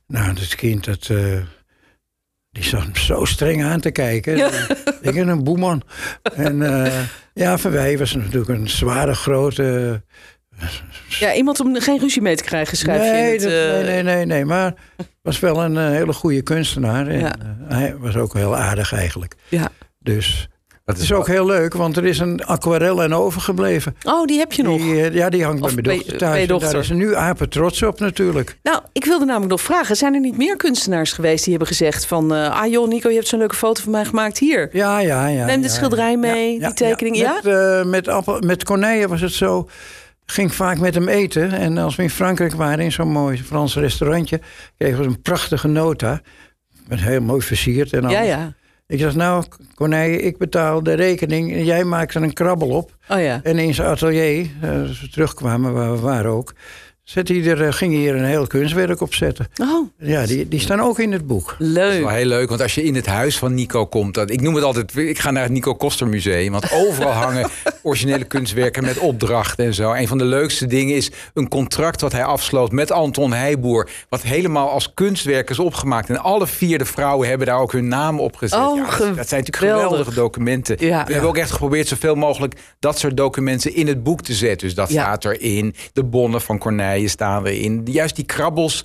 Nou, 0.08 0.34
dat 0.34 0.56
kind, 0.56 0.86
dat, 0.86 1.10
eh, 1.10 1.38
die 2.50 2.64
zat 2.64 2.82
hem 2.82 2.96
zo 2.96 3.26
streng 3.26 3.64
aan 3.64 3.80
te 3.80 3.92
kijken. 3.92 4.38
Ja. 4.38 4.50
Ik 5.02 5.14
ben 5.14 5.28
een 5.28 5.44
boeman. 5.44 5.82
En 6.36 6.84
eh, 6.86 7.00
ja, 7.34 7.58
Van 7.58 7.72
Wij 7.72 7.98
was 7.98 8.16
natuurlijk 8.16 8.50
een 8.50 8.70
zware, 8.70 9.14
grote... 9.14 10.02
ja, 11.20 11.34
iemand 11.34 11.60
om 11.60 11.76
geen 11.82 12.00
ruzie 12.00 12.22
mee 12.22 12.36
te 12.36 12.44
krijgen, 12.44 12.78
schrijf 12.78 13.02
je 13.02 13.08
het, 13.08 13.42
dat- 13.42 13.52
nee, 13.86 14.04
nee, 14.04 14.04
nee, 14.16 14.26
nee. 14.26 14.46
Maar 14.46 14.74
was 15.22 15.40
wel 15.40 15.64
een 15.64 15.78
hele 15.94 16.14
goede 16.14 16.42
kunstenaar. 16.42 17.08
En, 17.08 17.20
Ja. 17.20 17.36
hij 17.68 17.96
was 17.98 18.16
ook 18.16 18.34
heel 18.34 18.56
aardig 18.58 18.94
eigenlijk. 18.94 19.36
Ja. 19.50 19.70
Dus 20.00 20.50
dat 20.92 21.02
het 21.02 21.12
is 21.12 21.18
ook 21.18 21.28
heel 21.28 21.46
leuk, 21.46 21.74
want 21.74 21.98
er 21.98 22.06
is 22.06 22.20
een 22.20 22.46
aquarel 22.46 23.04
en 23.04 23.14
overgebleven. 23.14 23.96
Oh, 24.04 24.26
die 24.26 24.40
heb 24.40 24.54
je 24.54 24.64
nog. 24.64 24.82
Die, 24.82 25.02
eh, 25.02 25.14
ja, 25.14 25.30
die 25.30 25.44
hangt 25.44 25.62
Of 25.62 25.74
bij 25.74 25.84
bij- 25.84 25.96
mijn 25.96 25.98
dochter 26.00 26.18
bij 26.18 26.28
thuis. 26.30 26.42
En 26.42 26.48
dochter. 26.48 26.72
Daar 26.72 26.80
is 26.82 26.88
ze 26.88 26.94
nu 26.94 27.16
apen 27.16 27.50
trots 27.50 27.84
op 27.84 28.00
natuurlijk. 28.00 28.58
Nou, 28.64 28.82
ik 28.94 29.06
wilde 29.06 29.26
namelijk 29.26 29.52
nog 29.52 29.62
vragen. 29.62 29.96
Zijn 29.96 30.14
er 30.14 30.20
niet 30.20 30.38
meer 30.38 30.56
kunstenaars 30.56 31.12
geweest 31.14 31.42
die 31.44 31.50
hebben 31.50 31.68
gezegd 31.68 32.06
van... 32.06 32.34
eh, 32.34 32.62
ah 32.62 32.72
joh, 32.72 32.88
Nico, 32.88 33.10
je 33.10 33.16
hebt 33.16 33.28
zo'n 33.28 33.40
leuke 33.40 33.56
foto 33.56 33.82
van 33.82 33.92
mij 33.92 34.06
gemaakt 34.06 34.38
hier. 34.38 34.70
Ja, 34.72 35.00
ja, 35.00 35.28
ja. 35.28 35.46
Neem 35.46 35.62
de 35.62 35.68
ja, 35.68 35.74
schilderij 35.74 36.12
ja. 36.12 36.18
mee, 36.18 36.60
die 36.60 36.74
tekening, 36.74 37.18
ja? 37.18 37.34
Met, 37.44 37.46
eh, 37.54 37.84
met, 37.84 38.08
appel, 38.08 38.40
met 38.40 38.64
Corneille 38.64 39.08
was 39.08 39.22
het 39.22 39.34
zo. 39.34 39.70
Ging 40.26 40.54
vaak 40.56 40.80
met 40.80 40.94
hem 40.94 41.08
eten. 41.08 41.52
En 41.52 41.78
als 41.78 41.96
we 41.96 42.04
in 42.04 42.10
Frankrijk 42.10 42.54
waren, 42.54 42.80
in 42.80 42.92
zo'n 42.92 43.12
mooi 43.12 43.44
Frans 43.44 43.76
restaurantje, 43.76 44.40
kregen 44.78 44.98
we 45.00 45.06
een 45.06 45.22
prachtige 45.22 45.68
nota. 45.68 46.22
Met 46.88 47.00
heel 47.00 47.22
mooi 47.22 47.42
versierd 47.42 47.94
en 47.94 48.00
alles. 48.04 48.14
Ja, 48.14 48.22
ja. 48.22 48.54
Ik 48.92 49.00
zeg, 49.00 49.16
nou, 49.16 49.44
Corneille, 49.76 50.22
ik 50.22 50.38
betaal 50.38 50.84
de 50.84 50.94
rekening. 50.94 51.54
En 51.54 51.64
jij 51.64 51.84
maakt 51.84 52.14
er 52.14 52.24
een 52.24 52.34
krabbel 52.34 52.70
op. 52.70 52.98
Oh 53.10 53.22
ja. 53.22 53.40
En 53.44 53.58
in 53.58 53.74
zijn 53.74 53.88
atelier, 53.88 54.50
eh, 54.62 54.82
als 54.82 55.02
we 55.02 55.10
terugkwamen 55.10 55.74
waar 55.74 55.92
we 55.92 56.00
waren 56.00 56.32
ook... 56.32 56.54
zet 57.04 57.28
hij 57.28 57.44
er, 57.46 57.66
eh, 57.68 57.74
ging 57.74 57.94
hier 57.94 58.16
een 58.16 58.24
heel 58.26 58.48
kunstwerk 58.48 59.02
op 59.02 59.14
zetten. 59.14 59.48
Oh, 59.62 59.90
Ja, 59.98 60.26
die, 60.26 60.48
die 60.48 60.60
staan 60.60 60.80
ook 60.82 61.00
in 61.00 61.12
het 61.12 61.28
boek. 61.28 61.56
Dat 61.60 61.68
is 61.68 61.74
leuk. 61.74 62.00
wel 62.00 62.10
heel 62.10 62.26
leuk, 62.26 62.50
want 62.50 62.62
als 62.62 62.76
je 62.76 62.84
in 62.84 62.96
het 62.96 63.06
huis 63.06 63.38
van 63.38 63.54
Nico 63.54 63.86
komt... 63.86 64.14
Dat, 64.14 64.30
ik 64.32 64.42
noem 64.42 64.56
het 64.56 64.64
altijd, 64.64 64.96
ik 64.96 65.20
ga 65.20 65.32
naar 65.32 65.44
het 65.44 65.52
Nico 65.52 65.74
Koster 65.76 66.08
Museum... 66.08 66.52
want 66.52 66.72
overal 66.72 67.12
hangen 67.24 67.50
originele 67.82 68.24
kunstwerken 68.24 68.84
met 68.86 68.98
opdrachten 68.98 69.66
en 69.66 69.74
zo. 69.74 69.92
Een 69.94 70.08
van 70.08 70.18
de 70.18 70.24
leukste 70.26 70.66
dingen 70.68 70.96
is 70.96 71.12
een 71.34 71.48
contract 71.48 72.02
wat 72.02 72.12
hij 72.12 72.24
afsloot 72.24 72.72
met 72.72 72.92
Anton 72.92 73.34
Heijboer... 73.34 73.90
wat 74.10 74.22
helemaal 74.22 74.70
als 74.70 74.94
kunstwerk 74.94 75.50
is 75.50 75.60
opgemaakt. 75.60 76.10
En 76.10 76.18
alle 76.18 76.48
vier 76.48 76.78
de 76.78 76.86
vrouwen 76.86 77.28
hebben 77.28 77.48
daar 77.48 77.60
ook 77.60 77.72
hun 77.72 77.88
naam 77.88 78.20
op 78.20 78.36
gezet. 78.36 78.60
Oh, 78.60 78.76
Ja, 78.78 78.84
dat, 78.84 78.98
dat 78.98 79.00
zijn 79.08 79.16
natuurlijk 79.18 79.56
geweldig. 79.58 79.84
geweldige 79.88 80.14
documenten. 80.16 80.76
Ja. 80.80 81.06
We 81.06 81.12
hebben 81.12 81.30
ook 81.30 81.38
echt 81.38 81.52
geprobeerd 81.52 81.88
zoveel 81.88 82.16
mogelijk... 82.16 82.54
dat 82.80 83.00
soort 83.00 83.18
documenten 83.18 83.76
in 83.76 83.88
het 83.88 84.04
boek 84.04 84.22
te 84.22 84.34
zetten. 84.34 84.68
Dus 84.68 84.76
dat 84.76 84.90
Ja. 84.92 85.02
staat 85.02 85.26
erin. 85.26 85.76
De 85.94 86.04
bonnen 86.04 86.42
van 86.42 86.58
Corneille 86.58 87.01
staan 87.10 87.46
erin. 87.46 87.82
Juist 87.86 88.16
die 88.16 88.26
krabbels... 88.26 88.84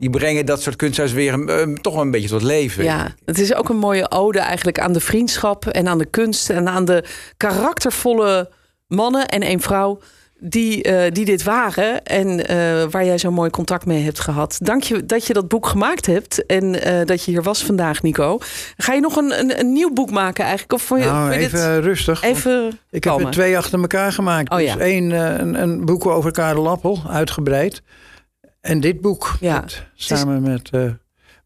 Die 0.00 0.10
brengen 0.10 0.46
dat 0.46 0.62
soort 0.62 0.76
kunsthuis 0.76 1.12
weer 1.12 1.48
eh, 1.48 1.72
toch 1.74 1.94
wel 1.94 2.02
een 2.02 2.10
beetje 2.10 2.28
tot 2.28 2.42
leven. 2.42 2.84
Ja, 2.84 3.14
het 3.24 3.38
is 3.38 3.54
ook 3.54 3.68
een 3.68 3.76
mooie 3.76 4.10
ode 4.10 4.38
eigenlijk 4.38 4.80
aan 4.80 4.92
de 4.92 5.00
vriendschap 5.00 5.66
en 5.66 5.88
aan 5.88 5.98
de 5.98 6.06
kunst 6.06 6.50
en 6.50 6.68
aan 6.68 6.84
de 6.84 7.04
karaktervolle 7.36 8.50
mannen 8.86 9.28
en 9.28 9.42
één 9.42 9.60
vrouw 9.60 10.00
die, 10.40 10.82
eh, 10.82 11.12
die 11.12 11.24
dit 11.24 11.42
waren 11.42 12.04
en 12.04 12.46
eh, 12.46 12.56
waar 12.90 13.04
jij 13.04 13.18
zo 13.18 13.30
mooi 13.30 13.50
contact 13.50 13.86
mee 13.86 14.02
hebt 14.04 14.20
gehad. 14.20 14.58
Dank 14.62 14.82
je 14.82 15.06
dat 15.06 15.26
je 15.26 15.32
dat 15.32 15.48
boek 15.48 15.66
gemaakt 15.66 16.06
hebt 16.06 16.46
en 16.46 16.82
eh, 16.82 17.06
dat 17.06 17.24
je 17.24 17.30
hier 17.30 17.42
was 17.42 17.64
vandaag, 17.64 18.02
Nico. 18.02 18.38
Ga 18.76 18.92
je 18.92 19.00
nog 19.00 19.16
een, 19.16 19.38
een, 19.38 19.58
een 19.60 19.72
nieuw 19.72 19.92
boek 19.92 20.10
maken 20.10 20.44
eigenlijk? 20.44 20.72
Of 20.72 20.88
je, 20.88 20.94
Nou, 21.04 21.32
je 21.32 21.38
even 21.38 21.74
dit 21.74 21.84
rustig. 21.84 22.22
even 22.22 22.78
ik 22.90 23.04
heb 23.04 23.20
er 23.20 23.30
twee 23.30 23.56
achter 23.58 23.80
elkaar 23.80 24.12
gemaakt. 24.12 24.50
Oh, 24.50 24.58
dus 24.58 24.66
ja. 24.66 24.78
één, 24.78 25.12
eh, 25.12 25.38
een, 25.38 25.62
een 25.62 25.84
boek 25.84 26.06
over 26.06 26.30
Karel 26.30 26.68
Appel, 26.68 27.02
uitgebreid. 27.08 27.82
En 28.60 28.80
dit 28.80 29.00
boek, 29.00 29.36
Ja. 29.40 29.60
met- 29.60 29.86
samen 29.94 30.42
met 30.42 30.70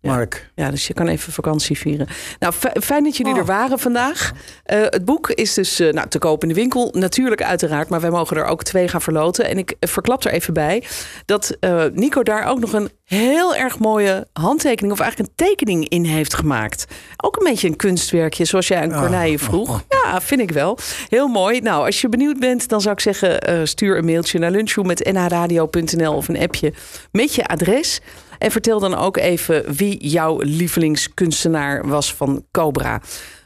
Mark. 0.02 0.50
Ja, 0.54 0.70
dus 0.70 0.86
je 0.86 0.94
kan 0.94 1.08
even 1.08 1.32
vakantie 1.32 1.78
vieren. 1.78 2.06
Nou, 2.38 2.52
fi- 2.52 2.80
fijn 2.80 3.04
dat 3.04 3.16
jullie 3.16 3.32
Oh. 3.32 3.38
er 3.38 3.44
waren 3.44 3.78
vandaag. 3.78 4.32
Eh, 4.64 4.78
het 4.82 5.04
boek 5.04 5.30
is 5.30 5.54
dus 5.54 5.80
eh, 5.80 5.92
nou, 5.92 6.08
te 6.08 6.18
koop 6.18 6.42
in 6.42 6.48
de 6.48 6.54
winkel. 6.54 6.90
Natuurlijk 6.98 7.42
uiteraard, 7.42 7.88
maar 7.88 8.00
wij 8.00 8.10
mogen 8.10 8.36
er 8.36 8.44
ook 8.44 8.62
twee 8.62 8.88
gaan 8.88 9.02
verloten. 9.02 9.48
En 9.48 9.58
ik 9.58 9.74
verklap 9.80 10.24
er 10.24 10.32
even 10.32 10.54
bij 10.54 10.82
dat 11.24 11.56
eh, 11.60 11.84
Nico 11.92 12.22
daar 12.22 12.46
ook 12.46 12.58
nog 12.60 12.72
een 12.72 12.90
heel 13.04 13.54
erg 13.56 13.78
mooie 13.78 14.26
handtekening... 14.32 14.92
of 14.92 15.00
eigenlijk 15.00 15.30
een 15.30 15.46
tekening 15.46 15.88
in 15.88 16.04
heeft 16.04 16.34
gemaakt. 16.34 16.84
Ook 17.16 17.36
een 17.36 17.44
beetje 17.44 17.68
een 17.68 17.76
kunstwerkje, 17.76 18.44
zoals 18.44 18.68
jij 18.68 18.80
aan 18.82 18.90
Oh. 18.92 18.98
Corneille 19.00 19.38
vroeg. 19.38 19.82
Ja, 19.88 20.20
vind 20.20 20.40
ik 20.40 20.50
wel. 20.50 20.78
Heel 21.08 21.28
mooi. 21.28 21.60
Nou, 21.60 21.84
als 21.86 22.00
je 22.00 22.08
benieuwd 22.08 22.38
bent, 22.38 22.68
dan 22.68 22.80
zou 22.80 22.94
ik 22.94 23.00
zeggen... 23.00 23.68
stuur 23.68 23.98
een 23.98 24.04
mailtje 24.04 24.38
naar 24.38 24.50
lunchroom.nhradio.nl 24.50 26.14
of 26.14 26.28
een 26.28 26.38
appje 26.40 26.72
met 27.12 27.34
je 27.34 27.46
adres... 27.46 28.00
En 28.42 28.50
vertel 28.50 28.80
dan 28.80 28.94
ook 28.94 29.16
even 29.16 29.74
wie 29.74 30.08
jouw 30.08 30.38
lievelingskunstenaar 30.40 31.88
was 31.88 32.14
van 32.14 32.44
Cobra. 32.50 33.00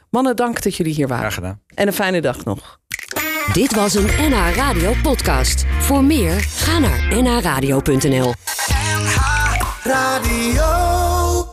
Mannen, 0.09 0.35
dank 0.35 0.61
dat 0.63 0.75
jullie 0.75 0.93
hier 0.93 1.07
waren. 1.07 1.23
Graag 1.23 1.33
gedaan. 1.33 1.61
En 1.73 1.87
een 1.87 1.93
fijne 1.93 2.21
dag 2.21 2.45
nog. 2.45 2.79
Dit 3.53 3.75
was 3.75 3.93
een 3.93 4.05
NH 4.05 4.55
Radio 4.55 4.93
podcast. 5.03 5.65
Voor 5.79 6.03
meer, 6.03 6.39
ga 6.39 6.79
naar 6.79 7.21
nhradio.nl. 7.21 8.33
Radio. 9.83 10.96